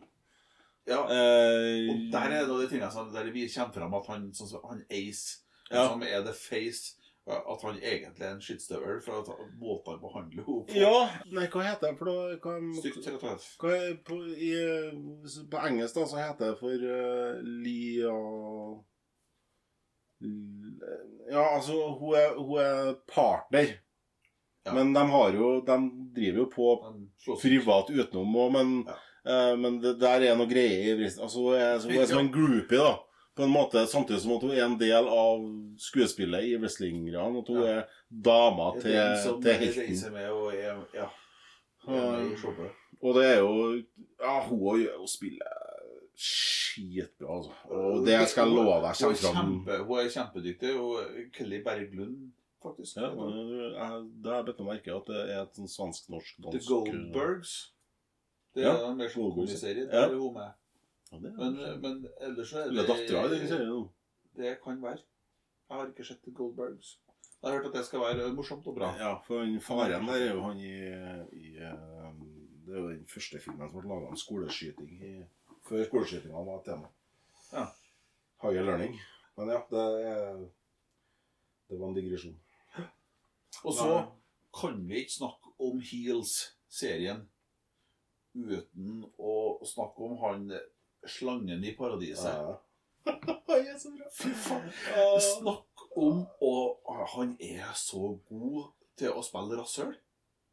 Ja, 0.88 1.02
Uh, 1.04 1.90
og 1.90 1.96
der 2.12 2.18
er 2.32 2.46
det 2.46 2.54
de 2.62 2.68
tingene 2.68 2.88
som, 2.92 3.10
der 3.12 3.26
vi 3.32 3.48
kommer 3.56 3.74
fram 3.74 3.94
at 3.98 4.06
han, 4.08 4.30
sånn 4.34 4.48
som 4.48 4.62
han 4.70 4.80
Ace, 4.90 5.42
Ja. 5.70 5.82
som 5.88 6.02
er 6.02 6.22
the 6.24 6.32
face, 6.32 6.94
at 7.28 7.60
han 7.62 7.76
egentlig 7.76 8.24
er 8.24 8.30
en 8.32 8.40
skittstøvel, 8.40 9.02
for 9.04 9.20
at 9.20 9.28
måten 9.60 9.92
han 9.92 10.00
behandler 10.00 10.46
henne 10.46 10.46
på. 10.46 10.54
ja 10.72 11.08
Nei, 11.28 11.44
hva 11.52 11.66
heter 11.66 11.90
det 11.90 11.98
for 11.98 12.08
noe? 12.08 12.38
Hva, 12.40 12.54
hva 13.60 13.74
på, 14.08 14.16
i, 14.32 14.48
eh, 14.56 15.36
på 15.52 15.60
engelsk 15.68 15.98
da, 15.98 16.06
så 16.08 16.22
heter 16.22 16.54
det 16.54 16.58
for 16.62 16.86
uh, 16.88 17.42
Lia 17.44 18.16
Ja, 21.30 21.42
altså, 21.56 21.72
hun 21.98 22.14
er, 22.16 22.34
hun 22.38 22.58
er 22.62 22.94
partner. 23.14 23.74
Ja. 24.66 24.74
Men 24.74 24.92
de 24.92 25.02
har 25.10 25.32
jo 25.32 25.50
De 25.64 25.76
driver 26.16 26.38
jo 26.42 26.46
på 26.52 26.70
privat 27.40 27.90
utenom 27.90 28.34
òg, 28.36 28.52
men, 28.52 28.72
Ja. 28.88 28.96
eh, 29.52 29.56
men 29.56 29.80
det 29.80 29.98
der 30.00 30.20
er 30.30 30.36
noe 30.36 30.48
greier 30.50 30.98
i. 30.98 31.04
Altså, 31.08 31.38
hun 31.38 31.54
er, 31.54 31.78
hun 31.80 31.92
er 32.02 32.06
som 32.06 32.18
en 32.24 32.32
groupie, 32.32 32.78
da. 32.78 32.96
På 33.36 33.44
en 33.44 33.52
måte, 33.54 33.86
Samtidig 33.86 34.20
som 34.20 34.32
at 34.34 34.42
hun 34.42 34.50
er 34.50 34.64
en 34.64 34.78
del 34.80 35.06
av 35.08 35.44
skuespillet 35.78 36.42
i 36.48 36.56
wrestlinggreiene. 36.58 37.38
At 37.38 37.48
hun 37.48 37.62
Ja. 37.62 37.68
er 37.78 37.84
dama 38.10 38.72
Det 38.74 38.82
til, 38.82 38.92
er 38.96 39.14
den 39.14 39.22
som 39.24 39.42
til 39.42 39.52
helten. 39.54 40.12
med 40.12 40.30
og 40.30 40.54
er, 40.54 40.84
ja. 40.94 41.08
Og 43.00 43.14
det 43.14 43.24
er 43.24 43.38
jo 43.38 43.82
Ja, 44.20 44.40
hun 44.42 44.80
jo 44.82 45.06
spillet 45.06 45.42
skitbra, 46.18 47.36
altså. 47.38 47.54
Og 47.70 48.04
det 48.06 48.18
skal 48.30 48.48
jeg 48.48 48.56
love 48.58 48.76
deg 48.82 48.88
Hun 48.88 48.90
er, 48.90 48.98
kommer 49.00 49.22
fram 49.22 49.38
kjempe, 49.38 49.78
hun 49.88 49.98
er 50.02 50.12
kjempedyktig. 50.14 50.72
Og 50.82 51.32
Kelly 51.36 51.60
Berglund, 51.64 52.16
faktisk. 52.64 52.96
ja, 52.98 53.08
jeg, 53.08 54.06
Det 54.22 54.32
har 54.32 54.40
jeg 54.40 54.46
bedt 54.50 54.62
meg 54.64 54.70
merke 54.72 54.96
at 54.98 55.10
det 55.12 55.20
er 55.30 55.42
et 55.44 55.60
sånn 55.60 55.70
svensk-norsk 55.74 56.40
dansk 56.44 56.56
The 56.58 56.68
Goldbergs. 56.72 57.56
Det 58.54 58.64
er 58.64 58.70
Ja, 58.72 58.88
en 58.90 58.96
mer 58.98 59.12
sånn 59.12 59.34
komiserie. 59.36 59.84
ja. 59.86 59.90
Der 60.08 60.14
er 60.16 60.18
hun 60.18 60.34
med. 60.34 60.56
Ja, 61.12 61.18
det 61.22 61.30
er 61.32 61.36
Men, 61.38 61.80
men 61.84 62.00
ellers 62.20 62.50
så 62.52 62.64
er 62.64 62.72
det 62.74 62.86
dattera 62.88 63.26
i 63.26 63.34
den 63.36 63.46
serien. 63.48 63.88
Det 64.38 64.56
kan 64.64 64.82
være. 64.82 65.04
Jeg 65.68 65.76
har 65.78 65.86
ikke 65.92 66.04
sett 66.08 66.22
The 66.24 66.32
Goldbergs. 66.32 66.96
Jeg 67.38 67.46
har 67.52 67.58
hørt 67.60 67.66
at 67.70 67.74
det 67.78 67.84
skal 67.86 68.00
være 68.00 68.32
morsomt 68.34 68.66
og 68.66 68.74
bra. 68.74 68.88
Ja, 68.98 69.12
for 69.22 69.44
han 69.44 69.60
faren 69.62 70.06
der 70.08 70.24
er 70.26 70.32
jo 70.34 70.42
han 70.42 70.58
i, 70.58 70.72
i 71.38 71.52
eh, 71.62 72.14
Det 72.66 72.74
er 72.74 72.80
jo 72.82 72.88
den 72.90 73.04
første 73.08 73.38
filmen 73.40 73.70
som 73.70 73.78
ble 73.80 73.88
laga 73.92 74.08
om 74.10 74.16
skoleskyting 74.18 74.96
i, 75.06 75.12
før 75.68 75.84
skoleskytinga 75.88 76.44
var 76.46 76.60
et 76.60 76.68
tema. 76.70 76.90
Ja. 77.52 77.64
Higher 78.42 78.66
learning. 78.66 78.98
Men 79.36 79.52
ja, 79.54 79.62
det 79.70 79.86
er 80.10 80.46
Det 81.68 81.76
var 81.78 81.88
en 81.88 81.94
digresjon. 81.94 82.38
Og 83.64 83.74
så 83.74 83.88
kan 84.60 84.78
vi 84.88 85.02
ikke 85.02 85.12
snakke 85.12 85.52
om 85.60 85.80
Heels-serien 85.84 87.26
uten 88.34 89.02
å 89.18 89.34
snakke 89.66 90.06
om 90.06 90.16
han 90.22 90.46
slangen 91.08 91.64
i 91.64 91.74
paradiset. 91.76 92.38
Ja. 92.38 92.56
Han 93.48 93.80
så 93.80 93.90
bra. 93.90 94.08
Fy 94.12 94.30
faen. 94.36 94.66
Snakk 95.24 95.84
om 95.96 96.20
å 96.44 96.52
han 97.14 97.36
er 97.40 97.70
så 97.76 98.12
god 98.28 98.68
til 98.98 99.14
å 99.16 99.22
spille 99.24 99.58
rasshøl. 99.58 99.94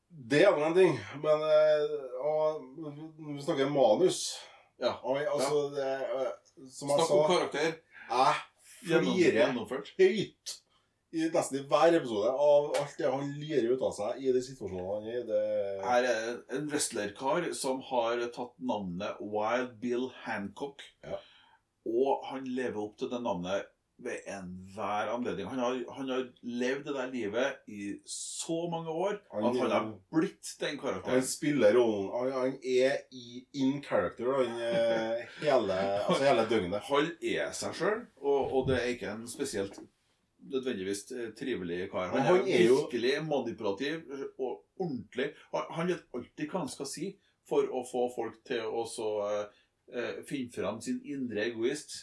Det 0.07 0.43
er 0.45 0.55
nå 0.55 0.63
en 0.69 0.77
ting, 0.77 0.93
men 1.19 1.41
eh, 1.43 1.95
og, 2.21 2.61
Når 2.77 3.33
vi 3.33 3.43
snakker 3.43 3.71
manus 3.73 4.37
Ja. 4.81 4.97
og, 5.03 5.17
altså, 5.21 5.69
det, 5.75 5.87
eh, 5.87 6.67
Som 6.71 6.89
jeg 6.91 6.99
Snakk 6.99 7.11
om 7.15 7.25
karakter. 7.29 7.73
jeg 8.09 9.01
flirer 9.01 9.39
gjennomført. 9.41 9.91
høyt 9.97 10.55
i 11.15 11.29
nesten 11.31 11.61
i 11.61 11.63
hver 11.69 11.95
episode 11.95 12.31
av 12.31 12.73
alt 12.75 12.97
det 12.99 13.07
han 13.11 13.29
lirer 13.39 13.69
ut 13.71 13.83
av 13.87 13.93
seg 13.95 14.19
i 14.19 14.33
de 14.35 14.41
situasjonene 14.43 14.97
han 14.97 15.05
er 15.07 15.19
i. 15.21 15.23
Det, 15.29 15.43
Her 15.85 16.07
er 16.09 16.57
en 16.57 16.67
wrestlerkar 16.71 17.47
som 17.55 17.79
har 17.91 18.19
tatt 18.35 18.51
navnet 18.59 19.21
Wild 19.21 19.77
Bill 19.79 20.09
Hancock. 20.25 20.83
Ja. 21.05 21.21
Og 21.87 22.25
han 22.31 22.49
lever 22.49 22.81
opp 22.81 22.97
til 22.99 23.11
det 23.13 23.21
navnet 23.23 23.69
ved 23.97 24.25
enhver 24.27 25.07
anledning. 25.13 25.47
Han 25.47 25.59
har, 25.59 25.77
han 25.95 26.09
har 26.11 26.23
levd 26.43 26.83
det 26.89 26.93
der 26.97 27.11
livet 27.13 27.61
i 27.71 27.93
så 28.11 28.57
mange 28.71 28.91
år 28.91 29.21
Han- 29.31 29.45
at 29.47 29.59
han 29.61 29.71
har 29.71 29.85
blitt 30.11 30.49
den 30.59 30.77
karakteren. 30.77 31.13
han 31.15 31.23
spiller 31.23 31.73
rollen 31.77 32.09
Han, 32.11 32.31
han 32.41 32.57
er 32.63 32.97
i 33.15 33.45
in 33.53 33.81
character 33.83 34.27
han, 34.35 34.59
er 34.59 35.21
hele, 35.39 35.77
altså 36.09 36.23
hele 36.27 36.45
døgnet. 36.49 36.81
Han 36.89 37.11
er 37.21 37.51
seg 37.55 37.73
sjøl, 37.79 38.01
og, 38.19 38.51
og 38.53 38.67
det 38.67 38.81
er 38.81 38.91
ikke 38.97 39.11
en 39.13 39.27
spesielt 39.31 39.79
nødvendigvis 40.45 41.05
eh, 41.15 41.29
trivelig 41.39 41.87
kar. 41.91 42.11
Han, 42.11 42.21
han 42.21 42.41
er, 42.43 42.49
er 42.57 42.65
jo- 42.67 42.81
virkelig 42.83 43.13
manipulativ 43.25 44.03
og 44.37 44.65
ordentlig. 44.79 45.31
Han, 45.55 45.63
han 45.79 45.87
vet 45.93 46.03
alltid 46.13 46.51
hva 46.51 46.59
han 46.65 46.69
skal 46.69 46.85
si 46.91 47.13
for 47.49 47.63
å 47.71 47.85
få 47.87 48.09
folk 48.15 48.43
til 48.45 48.61
å 48.65 48.83
så, 48.89 49.07
uh, 49.93 50.21
finne 50.27 50.51
fram 50.53 50.79
sin 50.81 50.99
indre 51.05 51.43
egoist. 51.47 51.95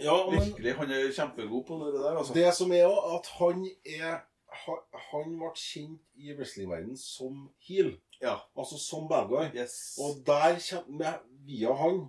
Ja, 0.00 0.30
men 0.30 0.40
Virkelig, 0.40 0.74
Han 0.78 0.90
er 0.90 1.12
kjempegod 1.12 1.64
på 1.66 1.78
det 1.84 1.94
der. 2.00 2.16
altså. 2.18 2.34
det 2.34 2.54
som 2.54 2.72
er 2.72 2.86
òg, 2.86 3.14
at 3.18 3.26
han 3.38 3.64
er 3.84 4.20
han, 4.58 5.32
ble 5.38 5.50
kjent 5.54 6.00
i 6.16 6.32
wrestlingverdenen 6.34 6.96
som 6.96 7.48
heel. 7.68 7.98
Ja. 8.22 8.36
Altså 8.58 8.78
som 8.80 9.08
bad 9.10 9.28
guy. 9.28 9.44
Yes. 9.54 9.98
Og 10.00 10.22
der 10.26 10.56
kommer 10.70 11.18
via 11.46 11.74
han, 11.76 12.00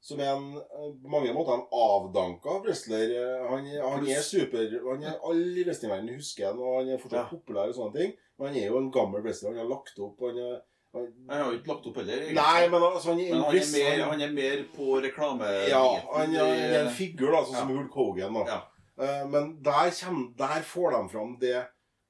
som 0.00 0.20
er 0.20 0.34
en, 0.36 0.52
eh, 0.58 0.90
på 1.02 1.08
mange 1.10 1.32
måter 1.34 1.54
en 1.56 1.64
avdanka 1.74 2.58
wrestler 2.62 3.14
Han, 3.48 3.66
han 3.66 4.06
er 4.06 4.20
super 4.22 4.68
han 4.92 5.02
er, 5.02 5.16
Alle 5.26 5.58
i 5.60 5.64
wrestlingverdenen 5.66 6.14
husker 6.20 6.46
han, 6.52 6.58
og 6.62 6.76
han 6.78 6.88
er 6.94 6.98
fortsatt 7.02 7.24
Ja. 7.24 7.28
populær. 7.32 7.68
og 7.68 7.74
sånne 7.74 7.96
ting 7.98 8.12
Men 8.38 8.46
han 8.48 8.56
er 8.56 8.66
jo 8.68 8.78
en 8.78 8.92
gammel 8.92 9.22
wrestler. 9.24 9.50
Han 9.50 9.58
har 9.64 9.72
lagt 9.72 9.98
opp 9.98 10.20
han 10.20 10.38
er, 10.38 10.60
han, 10.94 11.06
har 11.28 11.52
jo 11.52 11.58
ikke 11.58 11.68
lagt 11.72 11.86
opp 11.90 11.96
heller. 12.00 12.22
egentlig. 12.22 12.34
Nei, 12.38 12.68
men 12.72 12.82
altså, 12.88 13.08
han 13.12 13.18
Men 13.18 13.42
han 13.42 13.56
er, 13.56 13.66
mer, 13.72 14.04
han- 14.10 14.20
er 14.26 14.32
mer 14.32 14.62
på 14.74 15.00
reklame... 15.04 15.48
Ja, 15.68 15.82
han 16.14 16.34
er, 16.34 16.38
han 16.48 16.62
er 16.74 16.78
en 16.86 16.92
figur, 16.96 17.30
da, 17.34 17.42
sånn 17.44 17.58
Ja. 17.58 17.64
som 17.64 17.72
Hulk 17.76 17.92
Hogan. 17.98 18.38
Da. 18.38 18.44
Ja. 18.48 18.60
Eh, 19.04 19.26
men 19.30 19.50
der, 19.62 19.90
kommer, 20.00 20.30
der 20.38 20.62
får 20.66 20.90
de 20.96 21.02
fram 21.12 21.36
det 21.42 21.58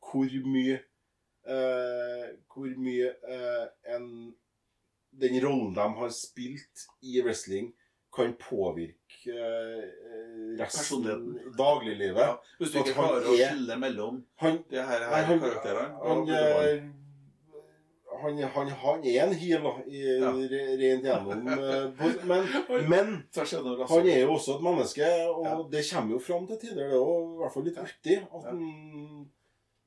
hvor 0.08 0.30
mye 0.48 0.78
uh, 1.48 2.28
Hvor 2.54 2.70
mye 2.80 3.10
uh, 3.28 3.66
en, 3.94 4.06
den 5.20 5.36
rollen 5.44 5.74
de 5.76 5.84
har 5.98 6.10
spilt 6.16 6.86
i 7.02 7.20
wrestling, 7.24 7.72
kan 8.14 8.32
påvirke 8.40 9.34
uh, 9.34 10.54
resten 10.58 11.04
dagliglivet. 11.58 12.22
Ja. 12.24 12.38
Hvis 12.58 12.72
du 12.72 12.78
ikke 12.80 12.94
klarer 12.96 13.26
å 13.28 13.34
skille 13.36 13.76
mellom 13.82 14.22
Han, 14.40 14.62
de 14.70 14.80
her, 14.80 15.04
her 15.10 15.28
han, 15.28 15.42
karakterene 15.42 15.90
han, 16.06 16.24
blir 16.24 16.38
det 16.38 16.54
bare- 16.54 16.72
eh, 16.78 16.94
han, 18.22 18.38
han, 18.54 18.68
han 18.82 19.04
er 19.04 19.22
en 19.24 19.34
heal, 19.40 19.62
da, 19.64 19.72
i, 19.86 20.02
Ja. 20.20 20.32
rent 20.82 21.04
gjennom. 21.06 21.48
eh, 21.48 22.04
Men, 22.30 22.48
men 22.88 23.08
Han 23.88 24.06
er 24.08 24.20
jo 24.20 24.32
også 24.34 24.56
et 24.58 24.62
menneske, 24.68 25.08
og 25.30 25.44
Ja. 25.46 25.56
det 25.72 25.84
kommer 25.92 26.12
jo 26.16 26.18
fram 26.18 26.46
til 26.46 26.58
tider. 26.62 26.74
Det 26.82 26.86
er 26.86 26.94
jo 26.96 27.34
i 27.34 27.38
hvert 27.42 27.54
fall 27.54 27.64
litt 27.68 27.78
artig. 27.82 28.18
At 28.34 28.44
Ja. 28.48 28.54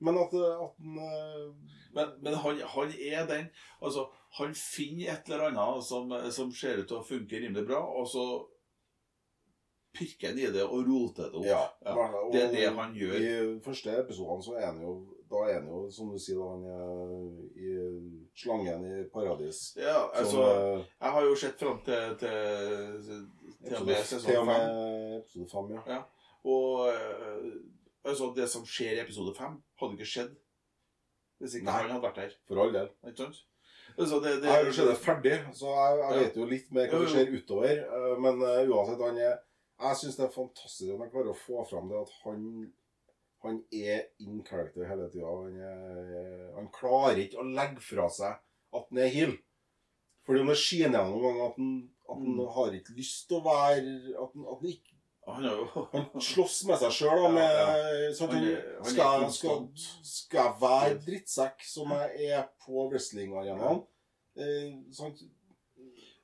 men 0.01 0.17
at, 0.17 0.33
at 0.33 0.71
han 0.79 0.97
eh, 0.97 1.51
Men, 1.93 2.07
men 2.23 2.33
han, 2.33 2.57
han 2.75 2.93
er 3.11 3.25
den 3.27 3.49
Altså, 3.81 4.07
han 4.39 4.53
finner 4.55 5.11
et 5.13 5.27
eller 5.29 5.49
annet 5.49 5.83
som, 5.83 6.09
som 6.31 6.51
ser 6.51 6.79
ut 6.81 6.87
til 6.87 6.97
å 6.97 7.03
funke 7.03 7.35
rimelig 7.43 7.65
bra, 7.67 7.81
og 7.83 8.07
så 8.07 8.23
pirker 9.93 10.29
han 10.31 10.39
i 10.39 10.45
det 10.55 10.63
og 10.63 10.85
roter 10.87 11.27
det 11.27 11.35
opp. 11.41 11.45
Ja. 11.45 11.63
Ja, 11.83 11.95
og 12.23 12.31
det 12.31 12.43
er 12.45 12.51
det 12.55 12.69
han 12.77 12.93
gjør. 12.95 13.17
I 13.19 13.59
første 13.65 13.97
episoden 13.99 14.41
så 14.45 14.55
er 14.55 14.69
han 14.69 14.79
jo 14.81 14.93
Da 15.31 15.41
er 15.47 15.53
han 15.61 15.67
jo, 15.71 15.77
som 15.95 16.09
du 16.11 16.17
sier, 16.19 16.35
da, 16.35 16.47
han 16.51 16.63
er 16.67 16.79
i 17.55 17.75
slangen 18.35 18.81
i 18.89 19.03
paradis. 19.13 19.61
Ja, 19.79 20.09
altså 20.11 20.31
Som, 20.31 20.41
eh, 20.43 20.85
Jeg 21.01 21.11
har 21.15 21.21
jo 21.27 21.35
sett 21.39 21.59
fram 21.61 21.77
til, 21.85 22.17
til, 22.19 23.21
til 23.67 23.77
og 23.79 23.85
med 23.87 24.01
sesong 24.09 24.49
fem. 24.49 24.65
episode 25.21 25.47
fem, 25.53 25.93
ja. 25.95 26.01
Og 26.43 26.89
eh, 26.89 27.45
altså, 28.03 28.33
det 28.35 28.49
som 28.51 28.65
skjer 28.67 28.97
i 28.97 29.03
episode 29.05 29.31
fem, 29.37 29.55
hadde 29.79 29.95
ikke 29.99 30.09
skjedd 30.15 30.35
hvis 31.41 31.55
ikke 31.57 31.65
Nei. 31.71 31.77
han 31.81 31.89
hadde 31.95 32.03
vært 32.05 32.19
der. 32.19 32.33
For 32.51 32.59
all 32.61 32.73
del. 32.75 32.89
Ikke 33.07 33.23
sant? 33.23 33.39
Altså, 33.97 34.19
det, 34.21 34.35
det, 34.43 34.45
Jeg 34.45 34.53
har 34.53 34.67
jo 34.67 34.73
sett 34.77 34.89
det 34.91 34.97
ferdig, 35.01 35.37
så 35.57 35.71
jeg, 35.73 35.95
jeg 36.01 36.11
Ja. 36.11 36.19
vet 36.25 36.35
jo 36.37 36.45
litt 36.51 36.67
mer 36.75 36.91
hva 36.91 36.99
som 36.99 37.07
skjer 37.15 37.31
utover. 37.39 37.79
eh, 37.81 38.13
Men 38.21 38.43
uh, 38.43 38.59
uansett, 38.75 39.01
han 39.07 39.17
er 39.17 39.39
Jeg 39.81 39.97
syns 39.97 40.19
det 40.19 40.25
er 40.27 40.35
fantastisk 40.35 40.91
at 40.93 40.99
han 41.01 41.09
klarer 41.15 41.31
å 41.33 41.39
få 41.47 41.63
fram 41.71 41.87
det 41.89 41.97
at 42.03 42.11
han 42.27 42.43
han 43.49 43.63
er 43.73 44.03
in 44.21 44.43
character 44.47 44.85
hele 44.89 45.07
tida. 45.13 45.25
Han, 45.25 46.53
han 46.57 46.67
klarer 46.75 47.23
ikke 47.23 47.41
å 47.41 47.47
legge 47.47 47.81
fra 47.81 48.07
seg 48.11 48.37
at 48.77 48.85
han 48.91 49.01
er 49.01 49.09
heal. 49.13 49.33
Fordi 50.27 50.43
det 50.45 50.57
skinner 50.61 51.01
gjennom 51.01 51.21
ganger 51.25 51.45
at 51.49 51.55
han, 51.57 51.71
at 52.05 52.15
han 52.17 52.27
Mm. 52.35 52.47
har 52.53 52.73
ikke 52.77 52.93
lyst 52.97 53.27
til 53.29 53.37
å 53.39 53.45
være 53.45 53.93
At 54.19 54.33
han, 54.35 54.43
at 54.51 54.59
han 54.61 54.69
ikke 54.69 54.97
Han 56.11 56.21
slåss 56.21 56.55
med 56.67 56.79
seg 56.81 56.91
sjøl. 56.97 57.35
Ja, 57.37 57.49
ja. 57.71 58.13
sånn, 58.17 58.31
skal, 58.83 59.25
skal, 59.31 59.59
skal 60.03 60.39
jeg 60.47 60.55
være 60.61 60.95
drittsekk 61.05 61.61
som 61.65 61.93
jeg 61.93 62.31
er 62.37 62.47
på 62.65 62.87
wrestlingarenaen? 62.91 63.83
Eh, 64.35 64.73
sånn, 64.93 65.13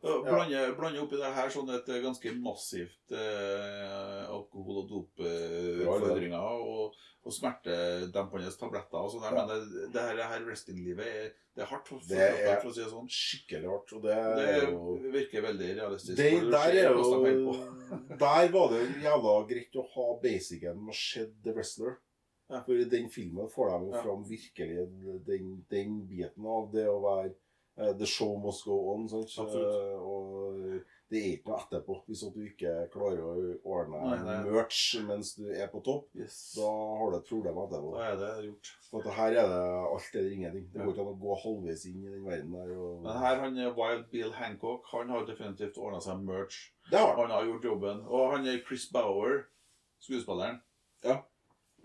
Ja, 0.06 0.14
Blande, 0.24 0.60
blande 0.78 1.02
oppi 1.02 1.18
det 1.20 1.30
her 1.34 1.50
sånn 1.52 1.70
et 1.74 1.88
ganske 2.04 2.32
massivt 2.40 3.12
eh, 3.18 4.26
alkohol- 4.30 4.84
og 4.84 4.92
doputfordringer 4.92 6.62
og, 6.62 6.94
og 7.28 7.34
smertedempende 7.36 8.52
tabletter 8.60 8.98
og 9.04 9.12
sånn. 9.12 9.22
der, 9.26 9.36
Ja. 9.36 9.46
Men 9.46 9.68
det, 9.70 9.92
det 9.94 10.02
her, 10.08 10.22
her 10.32 10.46
wrestlinglivet 10.48 11.34
det 11.58 11.64
er 11.66 11.70
hardt, 11.72 11.88
for, 11.90 12.00
for, 12.00 12.14
Det 12.16 12.48
er- 12.48 12.60
for 12.62 12.70
å 12.70 12.74
si 12.74 12.82
det 12.84 12.92
sånn. 12.92 13.08
skikkelig 13.10 13.70
hardt. 13.72 13.94
Og 13.98 14.02
det 14.04 14.18
Det 14.38 14.50
er 14.56 15.12
virker 15.12 15.42
veldig 15.48 15.70
realistisk. 15.82 16.18
det, 16.18 16.52
der, 16.52 16.70
er 16.78 16.92
jo, 16.94 17.54
der 18.26 18.52
var 18.54 18.70
det 18.74 18.84
jævla 19.04 19.48
greit 19.50 19.76
å 19.76 19.88
ha 19.96 20.08
basicen 20.22 20.84
med 20.86 20.94
Shed 20.96 21.34
the 21.44 21.54
Wrestler. 21.54 21.98
Ja. 22.50 22.62
For 22.64 22.80
i 22.80 22.86
den 22.88 23.10
filmen 23.12 23.50
får 23.52 23.70
de 23.74 23.86
jo 23.86 23.94
Ja. 23.94 24.02
fram 24.04 24.24
virkelig 24.24 24.86
den, 25.28 25.66
den 25.70 26.08
biten 26.08 26.46
av 26.48 26.72
det 26.72 26.86
å 26.88 27.02
være 27.04 27.34
uh, 27.78 27.94
The 27.98 28.06
show 28.06 28.38
must 28.40 28.64
go 28.66 28.94
on. 28.94 29.08
Sant? 29.10 29.34
Absolutt. 29.38 29.76
Uh, 29.76 30.00
og 30.00 30.82
det 31.08 31.20
er 31.20 31.36
ikke 31.38 31.52
noe 31.52 31.60
etterpå 31.62 31.96
hvis 32.08 32.22
du 32.36 32.40
ikke 32.44 32.72
klarer 32.92 33.22
å 33.24 33.34
ordne 33.72 34.00
Nei, 34.04 34.18
nei. 34.26 34.38
merch 34.50 34.98
mens 35.08 35.30
du 35.38 35.46
er 35.48 35.70
på 35.72 35.80
topp. 35.86 36.10
Yes. 36.20 36.36
Da 36.58 36.68
har 36.68 37.14
du 37.14 37.18
et 37.20 37.30
problem 37.30 37.62
etterpå. 37.64 37.94
Da 37.96 38.10
er 38.10 38.18
det 38.20 38.32
gjort. 38.50 38.72
For 38.90 39.08
her 39.20 39.38
er 39.44 39.48
det 39.54 39.62
alt 39.78 40.18
eller 40.20 40.36
ingenting. 40.36 40.66
Det 40.74 40.82
går 40.82 40.92
ikke 40.92 41.06
an 41.06 41.14
å 41.14 41.22
gå 41.22 41.38
halvveis 41.46 41.86
inn 41.88 42.02
i 42.04 42.12
den 42.12 42.26
verden 42.28 42.58
der. 42.58 42.74
Og... 42.76 43.00
Men 43.06 43.22
her, 43.24 43.40
han 43.46 43.62
Wild 43.80 44.04
Bill 44.12 44.36
Hancock, 44.36 44.92
han 44.92 45.16
har 45.16 45.30
definitivt 45.30 45.80
ordna 45.80 46.04
seg 46.04 46.28
merch. 46.28 46.60
Det 46.92 47.00
har 47.00 47.16
han. 47.22 47.32
Har 47.38 47.48
gjort 47.48 47.70
jobben. 47.72 48.04
Og 48.12 48.36
han 48.36 48.52
er 48.52 48.60
Chris 48.68 48.90
Bauer, 48.92 49.46
skuespilleren. 50.04 50.60
Ja. 51.08 51.22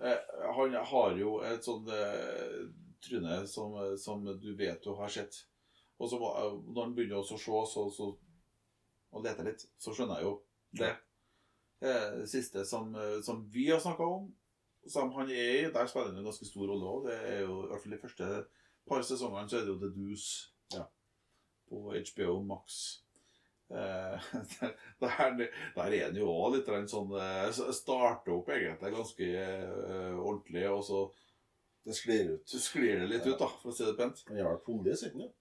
Eh, 0.02 0.18
han 0.58 0.74
har 0.90 1.16
jo 1.18 1.38
et 1.46 1.62
sånt 1.62 1.90
eh, 1.94 2.62
tryne 3.06 3.42
som, 3.46 3.78
som 3.98 4.26
du 4.26 4.50
vet 4.58 4.82
du 4.82 4.96
har 4.98 5.14
sett. 5.14 5.44
Og 6.02 6.10
så 6.10 6.18
når 6.18 6.80
han 6.80 6.94
begynner 6.96 7.20
å 7.20 7.26
se 7.26 7.38
så, 7.38 7.84
så, 7.94 8.08
og 9.12 9.24
leter 9.24 9.44
litt, 9.48 9.66
så 9.78 9.92
skjønner 9.94 10.20
jeg 10.20 10.26
jo 10.28 10.34
det. 10.80 10.92
Eh, 11.82 12.10
Det 12.22 12.28
siste 12.30 12.64
som, 12.68 12.94
eh, 12.94 13.20
som 13.22 13.44
vi 13.52 13.68
har 13.70 13.80
snakka 13.82 14.06
om, 14.06 14.30
som 14.88 15.12
han 15.14 15.30
er 15.30 15.66
i, 15.66 15.70
der 15.70 15.86
spiller 15.86 16.08
han 16.10 16.18
en 16.18 16.24
ganske 16.30 16.46
stor 16.48 16.66
rolle 16.70 16.88
òg. 16.90 17.04
Det 17.06 17.18
er 17.32 17.40
jo 17.44 17.60
i 17.64 17.68
hvert 17.70 17.82
fall 17.84 17.92
de 17.92 18.02
første 18.02 18.28
par 18.88 19.02
sesongene 19.06 19.48
så 19.50 19.58
er 19.60 19.66
det 19.66 19.74
jo 19.74 19.78
The 19.82 19.92
Deuce 19.94 20.48
Ja. 20.74 20.84
på 21.68 21.92
HBO 21.94 22.42
Max. 22.42 23.02
Eh, 23.70 24.18
der, 24.60 24.72
der, 25.00 25.36
der 25.76 25.82
er 25.92 26.04
han 26.06 26.16
jo 26.16 26.26
òg 26.28 26.56
litt 26.56 26.90
sånn 26.90 27.12
Starter 27.72 28.32
opp 28.34 28.48
egentlig 28.52 28.90
ganske 28.92 29.28
uh, 29.32 30.18
ordentlig, 30.20 30.66
og 30.68 30.82
så 30.84 31.04
Det 31.84 31.94
sklir 31.96 32.34
ut. 32.34 32.42
så 32.46 32.58
sklir 32.62 33.00
det 33.00 33.08
litt 33.10 33.26
ut, 33.26 33.38
da, 33.38 33.48
for 33.48 33.70
å 33.72 33.74
si 33.74 33.84
det 33.84 33.96
pent. 33.98 34.20
Han 34.28 34.36
har 34.38 34.52
vært 34.52 34.66
politi, 34.66 35.08
jo. 35.18 35.32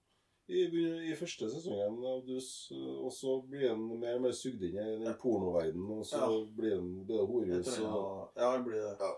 I, 0.52 0.62
I 1.10 1.14
første 1.16 1.48
sesongen 1.50 2.02
av 2.06 2.22
Dus, 2.26 2.48
og 2.74 3.10
så 3.14 3.38
blir 3.48 3.70
han 3.72 3.82
mer 4.00 4.18
og 4.18 4.24
mer 4.26 4.34
sugd 4.36 4.62
inn 4.68 4.76
i 4.78 4.98
den 5.04 5.16
pornoverdenen, 5.20 5.90
og 5.98 6.04
så 6.06 6.20
Ja. 6.20 6.28
blir 6.58 6.74
han 6.76 6.90
det 7.08 7.20
horehus 7.30 7.78
og 7.80 8.32
Ja, 8.36 8.50
han 8.52 8.64
blir 8.66 8.80
det. 8.82 8.96
Ja. 9.00 9.12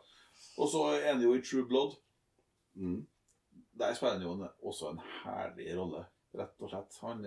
Og 0.58 0.68
så 0.70 0.84
er 0.94 1.12
han 1.12 1.22
jo 1.22 1.34
i 1.34 1.42
True 1.42 1.66
Blood. 1.68 1.96
mm. 2.74 3.06
Der 3.78 3.94
spiller 3.94 4.18
han 4.18 4.22
jo 4.22 4.32
en, 4.32 4.48
også 4.62 4.90
en 4.92 5.00
herlig 5.24 5.72
rolle, 5.78 6.04
rett 6.38 6.60
og 6.62 6.70
slett. 6.70 6.98
Han, 7.02 7.24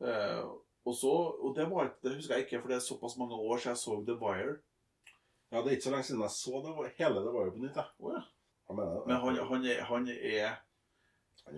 øh, 0.00 0.44
og 0.84 0.94
så, 0.96 1.12
og 1.44 1.56
det, 1.56 1.66
var, 1.70 1.90
det 2.02 2.14
husker 2.16 2.34
jeg 2.34 2.44
ikke, 2.46 2.60
for 2.60 2.68
det 2.68 2.76
er 2.76 2.80
såpass 2.86 3.18
mange 3.20 3.34
år 3.36 3.56
siden 3.58 3.70
jeg 3.74 3.82
så 3.82 3.98
The 4.08 4.16
Wire. 4.20 4.54
Ja, 5.52 5.58
det 5.60 5.66
er 5.66 5.76
ikke 5.76 5.84
så 5.84 5.90
lenge 5.90 6.04
siden 6.08 6.22
jeg 6.24 6.30
så 6.30 6.62
det. 6.64 6.92
Hele 6.98 7.20
The 7.20 7.32
Wire 7.36 7.50
på 7.52 7.58
nytt, 7.66 7.76
jeg. 7.76 7.84
Oh, 7.98 8.12
ja. 8.16 8.22
Jeg 8.68 8.76
mener. 8.76 9.04
Men 9.06 9.16
han, 9.16 9.36
han, 9.50 9.64
er, 9.64 9.82
han 9.84 10.08
er 10.08 10.56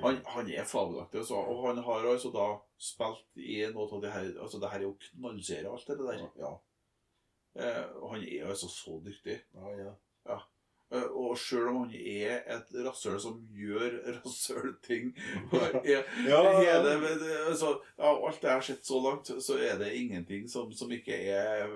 han, 0.03 0.19
han 0.27 0.51
er 0.51 0.65
fabelaktig. 0.65 1.19
Altså. 1.23 1.35
Og 1.41 1.67
han 1.69 1.79
har 1.87 2.07
altså 2.13 2.31
da 2.35 2.47
spilt 2.79 3.39
i 3.39 3.61
noe 3.73 3.87
av 3.93 4.03
det 4.03 4.11
her 4.13 4.33
Altså, 4.43 4.59
det 4.61 4.71
her 4.73 4.83
er 4.83 4.89
jo 4.89 4.97
knallserie, 5.11 5.71
alt 5.71 5.87
det 5.93 5.99
der. 6.03 6.25
Ja, 6.43 6.55
Eh, 7.57 7.87
og 8.03 8.11
han 8.13 8.25
er 8.29 8.51
altså 8.51 8.69
så 8.69 8.99
dyktig. 9.01 9.39
ja, 9.57 9.71
ja. 9.79 9.93
ja. 10.29 10.35
Eh, 10.93 11.07
Og 11.17 11.39
sjøl 11.41 11.71
om 11.71 11.79
han 11.87 11.95
er 11.97 12.43
et 12.53 12.69
rasshøl 12.85 13.17
som 13.21 13.39
gjør 13.57 13.95
rasshølting 14.19 15.15
ja, 15.89 16.03
Ja, 16.29 16.83
det- 16.85 17.31
altså, 17.49 17.71
Av 17.97 18.21
alt 18.29 18.43
jeg 18.45 18.53
har 18.53 18.61
sett 18.61 18.85
så 18.85 19.01
langt, 19.01 19.31
så 19.43 19.57
er 19.57 19.79
det 19.81 19.95
ingenting 19.97 20.45
som, 20.53 20.69
som 20.77 20.93
ikke 20.93 21.17
er 21.33 21.73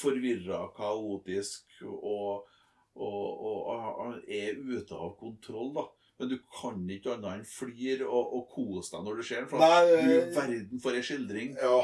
forvirra, 0.00 0.66
kaotisk 0.76 1.78
og, 1.86 2.48
og, 2.96 3.46
og, 3.46 3.70
og 3.70 4.18
er 4.26 4.58
ute 4.58 4.94
av 4.98 5.14
kontroll, 5.20 5.70
da. 5.78 5.86
Men 6.18 6.28
du 6.32 6.36
kan 6.48 6.78
ikke 6.88 7.12
annet 7.12 7.32
enn 7.42 7.46
flire 7.48 8.06
og, 8.08 8.30
og 8.38 8.46
kose 8.54 8.94
deg 8.94 9.02
når 9.04 9.18
du 9.20 9.22
ser 9.28 9.42
den. 9.42 9.48
For 9.50 9.60
Nei, 9.60 9.80
du 9.90 10.36
verden 10.36 10.80
for 10.80 10.96
ei 10.96 11.02
skildring. 11.04 11.56
Ja, 11.60 11.80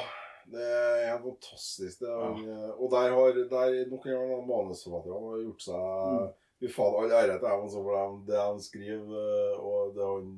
det 0.53 0.62
er 0.68 1.03
helt 1.11 1.27
fantastisk. 1.27 2.01
Det. 2.01 2.12
Han, 2.23 2.47
Og 2.79 2.88
der 2.95 3.12
har 3.12 3.37
der, 3.37 3.77
nok 3.90 4.07
en 4.09 4.16
gang 4.16 4.47
manusforfatterne 4.49 5.35
har 5.35 5.42
gjort 5.49 5.66
seg 5.68 6.31
Fy 6.62 6.68
faen, 6.71 6.95
all 7.03 7.11
ære 7.18 7.37
til 7.40 7.49
dem 7.49 7.62
altså, 7.66 7.81
for 7.83 7.97
dem, 7.99 8.18
det 8.29 8.37
han 8.38 8.61
skriver, 8.62 9.14
eh, 9.18 9.62
og 9.66 9.97
det 9.97 10.05
han 10.07 10.29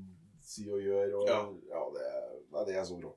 sier 0.41 0.73
og 0.73 0.81
gjør. 0.81 1.11
Og, 1.21 1.27
ja. 1.29 1.41
Ja. 1.69 1.83
det, 1.93 2.05
er- 2.09 2.39
nei, 2.55 2.63
det 2.71 2.77
er 2.81 2.87
så 2.89 2.97
bra. 3.03 3.11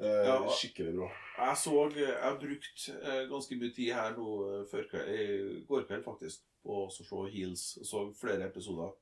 Eh, 0.00 0.26
Ja, 0.28 0.34
skikkelig 0.58 0.92
bra. 0.98 1.08
Jeg 1.40 1.56
så 1.56 1.72
Jeg 1.96 2.18
har 2.20 2.36
brukt 2.42 2.84
eh, 3.00 3.22
ganske 3.32 3.56
mye 3.62 3.72
tid 3.76 3.90
her 3.96 4.12
nå 4.16 4.28
eh, 4.50 4.66
før 4.68 4.84
i 5.08 5.24
går 5.68 5.86
kveld, 5.88 6.04
faktisk, 6.04 6.44
på 6.60 6.82
å 6.84 6.90
se 6.92 7.04
Heels. 7.32 7.64
Så 7.88 8.04
flere 8.20 8.50
episoder. 8.52 8.92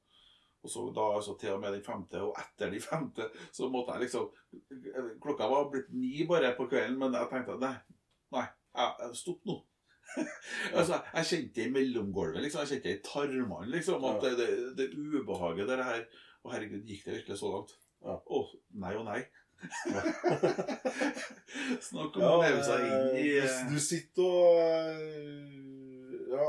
Og 0.64 0.70
så 0.72 0.84
da 0.94 1.04
altså 1.14 1.36
til 1.38 1.54
og 1.54 1.62
med 1.62 1.76
den 1.76 1.84
femte, 1.86 2.20
og 2.24 2.38
etter 2.40 2.72
de 2.72 2.80
femte, 2.82 3.28
så 3.54 3.68
måtte 3.70 3.94
jeg 3.94 4.08
liksom 4.08 4.26
Klokka 5.22 5.46
var 5.50 5.68
blitt 5.70 5.92
ni 5.94 6.26
bare 6.28 6.54
på 6.56 6.66
kvelden, 6.70 6.98
men 6.98 7.14
jeg 7.14 7.30
tenkte 7.30 7.58
nei, 7.62 7.74
nei, 8.34 8.46
stopp 9.16 9.44
nå. 9.48 9.60
altså, 10.78 11.02
jeg 11.14 11.28
kjente 11.30 11.64
i 11.64 11.72
mellomgulvet, 11.72 12.40
liksom. 12.42 12.64
Jeg 12.64 12.70
kjente 12.72 12.94
i 12.94 13.02
tarmene, 13.04 13.68
liksom. 13.74 14.04
At 14.08 14.24
det, 14.24 14.32
det, 14.40 14.48
det 14.78 14.86
ubehaget 14.96 15.68
der 15.68 15.84
her 15.84 16.06
Å, 16.42 16.52
herregud, 16.54 16.86
gikk 16.86 17.04
det 17.04 17.18
virkelig 17.18 17.38
så 17.40 17.50
langt? 17.52 17.74
Ja. 18.06 18.14
Å, 18.16 18.40
nei 18.82 18.94
og 18.96 19.04
nei. 19.08 19.20
Snakk 21.88 22.14
om 22.14 22.22
Ja, 22.22 22.30
å 22.30 22.42
leve 22.44 22.60
seg 22.62 22.84
inn 22.86 23.08
i 23.18 23.24
eh, 23.40 23.42
eh, 23.42 23.64
du, 23.66 23.74
du 23.74 23.82
sitter 23.82 24.22
og 24.22 24.60
eh, 24.62 25.48
Ja, 26.30 26.44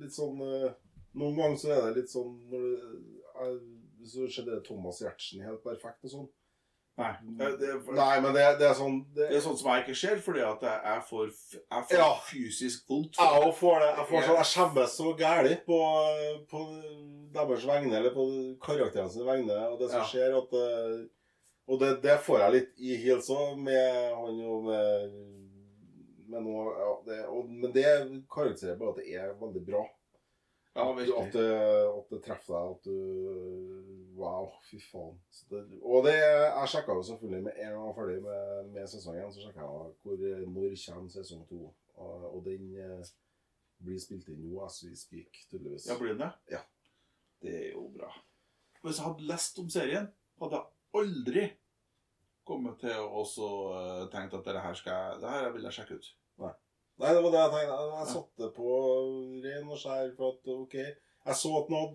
litt 0.00 0.14
sånn 0.16 0.40
Noen 0.40 1.36
ganger 1.36 1.58
så 1.60 1.74
er 1.74 1.82
det 1.84 1.98
litt 1.98 2.12
sånn 2.12 2.32
når 2.48 2.64
det, 2.64 2.72
eh, 2.80 3.15
Så 4.06 4.26
skjedde 4.30 4.60
Thomas 4.66 5.00
Giertsen 5.02 5.42
helt 5.42 5.62
perfekt 5.64 6.04
og 6.06 6.12
sånn. 6.12 6.26
Nei. 6.96 7.10
Det, 7.36 7.48
det, 7.60 7.70
Nei, 7.92 8.20
men 8.24 8.32
det, 8.32 8.44
det 8.60 8.68
er 8.70 8.76
sånn 8.78 8.94
det, 9.12 9.26
det 9.28 9.36
er 9.36 9.42
sånt 9.44 9.58
som 9.60 9.68
jeg 9.74 9.82
ikke 9.84 9.96
ser, 10.00 10.20
fordi 10.24 10.40
at 10.46 10.62
jeg, 10.64 11.02
får, 11.10 11.26
jeg 11.58 11.82
får 11.90 11.98
Ja. 11.98 12.06
fysisk 12.24 12.86
vondt. 12.88 13.18
Jeg 13.20 13.42
òg 13.42 13.50
får 13.58 13.82
det. 13.82 13.90
Jeg 13.98 14.06
får 14.12 14.22
sånn, 14.28 14.38
jeg 14.40 14.48
skjemmes 14.52 14.94
så 14.96 15.10
gæli 15.18 15.58
på, 15.66 15.80
på 16.48 16.62
deres 17.36 17.66
vegne, 17.68 17.98
eller 17.98 18.14
på 18.16 18.24
karakterens 18.64 19.18
vegne, 19.28 19.58
og 19.68 19.76
det 19.82 19.90
som 19.92 20.00
Ja. 20.00 20.08
skjer, 20.08 20.38
at 20.38 20.56
eh, 20.62 21.04
Og 21.68 21.80
det, 21.82 21.90
det 22.06 22.14
får 22.22 22.38
jeg 22.44 22.52
litt 22.54 22.72
i 22.78 22.96
hils 23.02 23.28
òg, 23.34 23.58
med 23.58 24.12
han 24.14 24.36
og 24.46 24.64
med, 24.70 25.16
med 26.30 26.44
noe 26.46 26.64
ja, 26.78 26.92
det, 27.08 27.16
og, 27.26 27.48
Men 27.50 27.72
det 27.74 27.86
karakteriserer 28.30 28.78
bare 28.78 28.94
at 28.94 29.00
det 29.02 29.08
er 29.18 29.32
veldig 29.40 29.64
bra. 29.66 29.82
Ja, 30.76 30.84
At, 30.92 31.08
at, 31.08 31.32
det, 31.32 31.44
at 31.88 32.10
det 32.12 32.18
treffer 32.26 32.52
deg, 32.52 32.74
at 32.74 32.84
du 32.84 32.96
Wow, 34.16 34.46
fy 34.64 34.78
faen. 34.80 35.16
Så 35.28 35.44
det, 35.50 35.58
og 35.84 36.06
det 36.06 36.14
Jeg 36.16 36.68
sjekka 36.72 36.94
jo 36.96 37.02
selvfølgelig 37.04 37.42
med 37.44 37.52
en 37.52 37.66
gang 37.66 37.74
jeg 37.74 37.88
var 37.88 37.96
ferdig 37.98 38.22
med, 38.24 38.70
med 38.72 38.88
sesongen, 38.88 39.32
så 39.32 39.42
sjekka 39.44 39.66
jeg 39.66 39.90
hvor 40.02 40.22
når 40.54 40.76
kommer 40.84 41.12
sesong 41.12 41.42
to. 41.50 41.60
Og, 41.96 42.24
og 42.36 42.40
den 42.44 42.70
eh, 42.80 43.10
blir 43.84 44.00
spilt 44.00 44.28
inn 44.32 44.40
nå 44.44 44.62
as 44.64 44.78
we 44.84 44.96
speak, 44.96 45.44
tydeligvis. 45.50 45.88
Ja, 45.90 45.98
blir 46.00 46.14
den 46.14 46.24
det? 46.24 46.32
Ja. 46.56 46.62
Det 47.44 47.54
er 47.60 47.68
jo 47.74 47.88
bra. 47.92 48.08
Hvis 48.82 49.00
jeg 49.00 49.06
hadde 49.06 49.28
lest 49.28 49.60
om 49.60 49.70
serien, 49.72 50.08
hadde 50.40 50.60
jeg 50.60 51.00
aldri 51.00 51.46
kommet 52.46 52.78
til 52.80 52.94
å 53.02 53.08
også 53.22 53.48
uh, 53.74 54.04
tenkt 54.12 54.36
at 54.38 54.46
dette 54.46 54.62
her 54.62 54.78
skal 54.78 55.20
dette 55.20 55.32
her 55.34 55.52
vil 55.56 55.66
jeg 55.68 55.76
sjekke 55.80 55.98
ut. 55.98 56.10
Nei, 56.96 57.12
det 57.12 57.20
var 57.20 57.32
det 57.32 57.40
jeg 57.42 57.52
tenkte. 57.52 57.76
Jeg, 57.92 58.08
satte 58.12 58.50
på 58.56 58.74
ren 59.44 59.72
og 59.72 59.80
skjær 59.80 60.12
for 60.16 60.32
at 60.32 60.50
OK. 60.54 60.76
Jeg 60.76 61.38
så 61.42 61.52
at 61.58 61.72
noe 61.72 61.86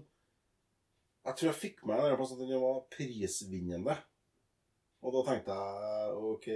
Jeg 1.22 1.38
tror 1.38 1.48
jeg 1.48 1.60
fikk 1.62 1.84
med 1.90 2.02
en 2.06 2.18
plass 2.20 2.34
at 2.36 2.42
den 2.42 2.62
var 2.62 2.84
prisvinnende. 2.94 3.96
Og 5.02 5.16
da 5.16 5.24
tenkte 5.26 5.56
jeg 5.58 6.18
OK 6.30 6.48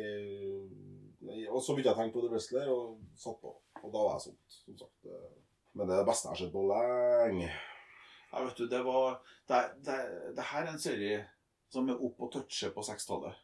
Og 1.50 1.62
så 1.64 1.74
begynte 1.74 1.90
jeg 1.90 1.96
å 1.96 1.98
tenke 1.98 2.14
på 2.14 2.26
The 2.26 2.34
Wrestler 2.36 2.70
og 2.74 3.00
satt 3.18 3.42
på. 3.42 3.56
Og 3.82 3.90
da 3.90 4.04
var 4.04 4.20
jeg 4.20 4.28
solgt, 4.28 4.60
som 4.62 4.78
sagt. 4.84 5.10
Men 5.76 5.90
det 5.90 5.96
er 5.96 6.04
det 6.04 6.10
beste 6.12 6.30
jeg 6.30 6.36
har 6.36 6.44
sett 6.44 6.54
på 6.54 6.68
lenge. 6.70 7.50
Ja, 8.30 8.44
vet 8.44 8.60
du, 8.60 8.68
det 8.70 8.82
var 8.86 9.18
det, 9.50 9.64
det, 9.88 9.98
det 10.38 10.46
her 10.52 10.66
er 10.66 10.74
en 10.74 10.82
serie 10.82 11.20
som 11.72 11.90
er 11.90 12.02
opp 12.06 12.22
og 12.28 12.32
toucher 12.34 12.72
på 12.76 12.84
60-tallet. 12.86 13.42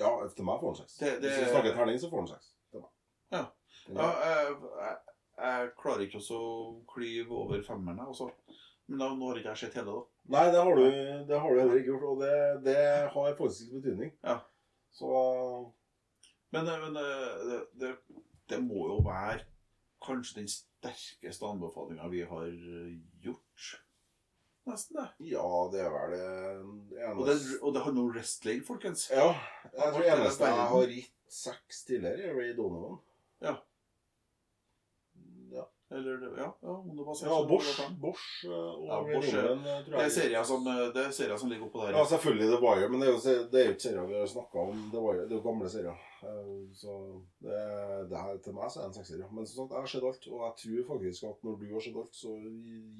Ja, 0.00 0.10
til 0.34 0.46
meg 0.46 0.60
får 0.60 0.72
han 0.72 0.80
seks. 0.82 0.96
Hvis 1.00 1.36
vi 1.38 1.50
snakker 1.50 1.76
terning, 1.76 1.98
så 2.02 2.10
får 2.10 2.24
han 2.24 2.32
seks. 2.34 2.50
Til 2.72 2.82
meg. 2.82 2.90
Ja. 3.34 3.44
Ja, 3.90 4.08
jeg, 4.24 4.56
jeg, 4.80 4.96
jeg 5.44 5.70
klarer 5.80 6.04
ikke 6.06 6.22
å 6.22 6.42
klyve 6.88 7.40
over 7.44 7.64
femmeren, 7.66 8.00
jeg, 8.00 8.14
også. 8.14 8.60
Men 8.88 9.00
da, 9.00 9.08
nå 9.16 9.30
har 9.30 9.40
ikke 9.40 9.54
jeg 9.54 9.62
sett 9.64 9.78
hele, 9.80 9.92
da. 9.92 10.02
Nei, 10.34 10.44
det 10.52 10.60
har, 10.64 10.78
du, 10.80 10.98
det 11.28 11.38
har 11.40 11.52
du 11.52 11.60
heller 11.60 11.80
ikke 11.80 11.92
gjort, 11.92 12.04
og 12.12 12.20
det, 12.24 12.34
det 12.64 12.82
har 13.14 13.38
faktisk 13.38 13.72
betydning. 13.78 14.12
Ja. 14.24 14.38
Så 14.94 15.08
Men, 16.54 16.68
eh, 16.68 16.80
men 16.84 16.96
eh, 17.00 17.30
det, 17.48 17.60
det, 17.80 17.92
det 18.52 18.60
må 18.62 18.86
jo 18.92 19.00
være 19.04 19.42
kanskje 20.04 20.42
den 20.42 20.50
sterkeste 20.52 21.48
anbefalinga 21.48 22.10
vi 22.12 22.22
har 22.28 22.46
eh, 22.46 22.92
gjort. 23.24 23.70
Nesten, 24.64 24.96
det. 24.96 25.08
ja, 25.28 25.48
det 25.72 25.80
er 25.84 25.90
vel 25.92 26.14
det 26.14 27.08
Og 27.10 27.26
det, 27.26 27.34
eneste 27.34 27.58
og 27.60 27.74
det 27.74 27.82
handler 27.84 28.06
om 28.06 28.12
wrestling, 28.14 28.62
folkens. 28.64 29.10
Ja. 29.12 29.34
Jeg 29.74 29.90
tror 29.92 30.06
eneste 30.08 30.48
jeg 30.48 30.68
har 30.70 30.94
gitt 30.94 31.34
seks 31.34 31.82
tidligere, 31.88 32.30
er 32.30 32.38
Ray 32.38 32.54
Donovan. 32.56 33.00
Eller 35.94 36.22
ja, 36.38 36.48
ja 36.62 36.74
det 36.86 37.04
ja 37.22 37.36
Bosch. 37.48 37.68
Bosch 38.02 38.44
eh, 38.44 38.50
og 38.50 38.86
Ja, 38.88 38.96
Bosch 39.06 39.30
Donovan 39.34 39.66
eh, 39.70 39.84
Det 39.86 40.00
er 40.02 40.08
serier 40.16 40.46
som, 40.48 40.66
eh, 40.66 40.80
det 40.94 41.04
er 41.04 41.12
serier 41.14 41.38
som 41.38 41.52
ligger 41.52 41.68
oppå 41.68 41.84
der. 41.84 41.94
Ja, 41.98 42.04
selvfølgelig 42.10 42.48
The 42.50 42.60
Wire, 42.64 42.88
men 42.90 43.00
det 43.04 43.08
er 43.08 43.12
jo, 43.12 43.20
det 43.52 43.60
er 43.60 43.68
jo 43.68 43.74
ikke 43.76 43.84
serier 43.86 44.08
vi 44.10 44.16
har 44.18 44.26
snakka 44.32 44.64
om. 44.64 44.80
Det, 44.92 45.02
var, 45.04 45.20
det 45.20 45.30
er 45.30 45.36
jo 45.38 45.42
gamle 45.44 45.70
serier. 45.70 46.00
Så 46.74 46.94
det, 47.44 47.60
det 48.10 48.22
her 48.24 48.38
til 48.46 48.56
meg 48.56 48.72
så 48.72 48.80
er 48.80 48.88
det 48.88 48.90
en 48.90 48.98
seksserie. 48.98 49.28
Men 49.36 49.46
som 49.46 49.60
sagt, 49.60 49.76
jeg 49.76 49.84
har 49.86 49.92
sett 49.92 50.08
alt, 50.10 50.26
og 50.32 50.40
jeg 50.46 50.54
tror 50.64 50.88
faktisk 50.94 51.28
at 51.30 51.44
når 51.46 51.60
du 51.60 51.66
har 51.74 51.84
sett 51.86 52.00
alt, 52.02 52.16
så 52.24 52.34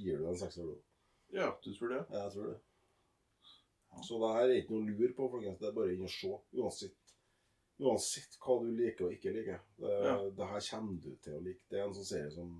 gir 0.04 0.20
du 0.20 0.28
en 0.30 0.38
sekser, 0.44 0.68
du. 0.70 0.76
Ja, 1.34 1.48
du 1.64 1.70
tror 1.74 1.94
det? 1.96 2.02
Jeg 2.14 2.34
tror 2.36 2.52
det. 2.52 2.58
Så 4.02 4.18
det 4.18 4.30
her 4.36 4.44
er 4.50 4.60
ikke 4.60 4.74
noe 4.74 4.90
lur 4.90 5.12
på, 5.16 5.30
folkens. 5.32 5.58
Det 5.60 5.68
er 5.70 5.74
bare 5.76 5.94
inn 5.94 6.04
og 6.06 6.10
se. 6.12 6.30
Uansett, 6.58 7.14
uansett 7.82 8.38
hva 8.42 8.56
du 8.62 8.70
liker 8.74 9.08
og 9.08 9.16
ikke 9.16 9.32
liker. 9.34 9.60
Det, 9.80 9.90
Ja. 10.04 10.14
det 10.38 10.48
her 10.52 10.68
kommer 10.70 11.00
du 11.02 11.10
til 11.22 11.36
å 11.38 11.42
like. 11.42 11.62
Det 11.70 11.78
er 11.80 11.86
en 11.88 11.94
sånn 11.96 12.08
serie 12.10 12.30
som 12.34 12.54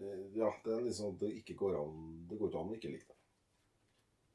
det, 0.00 0.14
Ja, 0.38 0.50
det 0.64 0.78
er 0.78 0.88
sånn 0.94 1.14
at 1.14 1.20
det 1.22 1.30
ikke 1.40 1.56
går 1.60 1.76
an 1.80 1.98
Det 2.30 2.38
går 2.40 2.50
ikke 2.50 2.62
an 2.62 2.72
å 2.72 2.78
ikke 2.78 2.92
like 2.94 3.06
det. 3.10 3.20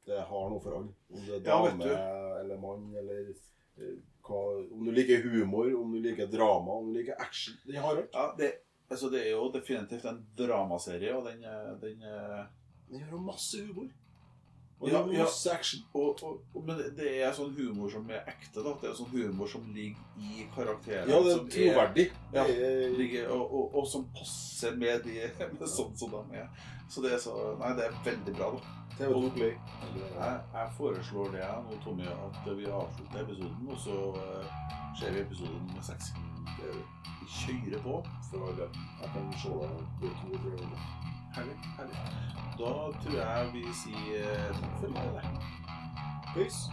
det 0.09 0.21
har 0.29 0.47
noe 0.49 0.61
for 0.63 0.77
alle. 0.77 0.93
Om 1.13 1.25
det 1.27 1.35
er 1.35 1.43
dame 1.45 1.89
ja, 1.91 2.39
eller 2.39 2.61
mann, 2.63 2.87
eller 2.97 3.27
eh, 3.29 3.97
hva, 4.25 4.39
om 4.73 4.87
du 4.87 4.91
liker 4.95 5.21
humor, 5.27 5.69
om 5.77 5.91
du 5.93 5.99
liker 6.01 6.29
drama, 6.31 6.79
om 6.79 6.89
du 6.89 6.97
liker 6.99 7.19
action. 7.21 7.57
Det 7.67 7.77
har 7.77 7.99
alt. 7.99 8.09
Ja, 8.15 8.23
det, 8.39 8.49
altså 8.89 9.09
det 9.13 9.21
er 9.25 9.35
jo 9.35 9.51
definitivt 9.53 10.05
en 10.09 10.23
dramaserie, 10.37 11.13
og 11.17 11.27
den, 11.29 11.43
eh, 11.45 11.69
den 11.83 12.01
eh, 12.09 12.45
Den 12.89 13.03
gjør 13.03 13.21
masse 13.21 13.61
humor. 13.67 13.91
Og 14.81 14.87
Ja, 14.89 14.99
ja. 15.11 15.25
action. 15.53 15.81
og, 15.93 16.23
og, 16.23 16.37
og, 16.55 16.63
Men 16.65 16.77
det- 16.77 16.95
det 16.97 17.21
er 17.23 17.33
sånn 17.33 17.53
humor 17.57 17.89
som 17.91 18.09
er 18.09 18.21
ekte. 18.27 18.63
da 18.63 18.73
Det 18.81 18.89
er 18.89 18.93
sånn 18.95 19.09
humor 19.11 19.47
som 19.47 19.61
ligger 19.73 19.97
i 20.17 20.47
karakteren. 20.55 21.09
Ja, 21.09 21.19
det 21.19 21.33
er 21.33 21.45
troverdig. 21.55 22.11
Ja, 22.33 22.43
ligger, 22.97 23.29
og, 23.75 23.87
som 23.87 24.05
passer 24.15 24.75
med, 24.77 25.03
de, 25.03 25.29
med 25.59 25.67
sånn 25.67 25.97
som 25.97 26.11
de 26.11 26.37
er. 26.37 26.47
Så 26.89 27.01
det 27.01 27.11
er 27.13 27.17
så 27.17 27.57
Nei, 27.59 27.73
det 27.75 27.85
er 27.85 27.91
veldig 28.05 28.35
bra, 28.37 28.51
da. 28.55 28.75
TV2 28.99 29.29
Play. 29.33 29.51
Jeg, 29.95 30.39
jeg 30.53 30.71
foreslår 30.77 31.31
det 31.31 31.43
nå, 31.67 31.77
Tommy, 31.83 32.03
at 32.07 32.57
vi 32.57 32.65
avslutter 32.65 33.21
episoden, 33.21 33.67
og 33.69 33.77
så 33.79 34.15
eh, 34.15 34.45
ser 34.99 35.11
vi 35.11 35.19
episoden 35.21 35.69
med 35.75 35.83
seks. 35.83 36.11
Det 36.57 36.69
er 36.71 36.79
Vi 37.19 37.27
kjører 37.35 37.83
på. 37.83 38.03
for 38.31 38.47
alle. 38.47 38.69
Jeg 39.01 39.09
kan 39.13 39.33
se 39.39 39.49
det. 39.49 40.77
Herlig. 41.35 41.55
herlig. 41.77 42.48
Da 42.59 42.91
tror 43.01 43.13
jeg 43.15 43.51
vi 43.53 43.61
sier 43.71 44.19
eh, 44.19 44.55
takk 44.59 44.73
for 44.79 44.87
i 44.87 45.11
dag. 45.15 45.27
Peace. 46.33 46.63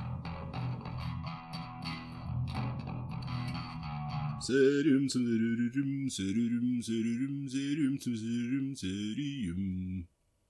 Serum, 4.46 5.04
serum, 5.14 6.10
serum, 6.10 6.10
serum, 6.16 6.82
serum, 6.82 7.48
serum, 7.54 7.98
serum, 8.02 8.74
serum. 8.82 10.15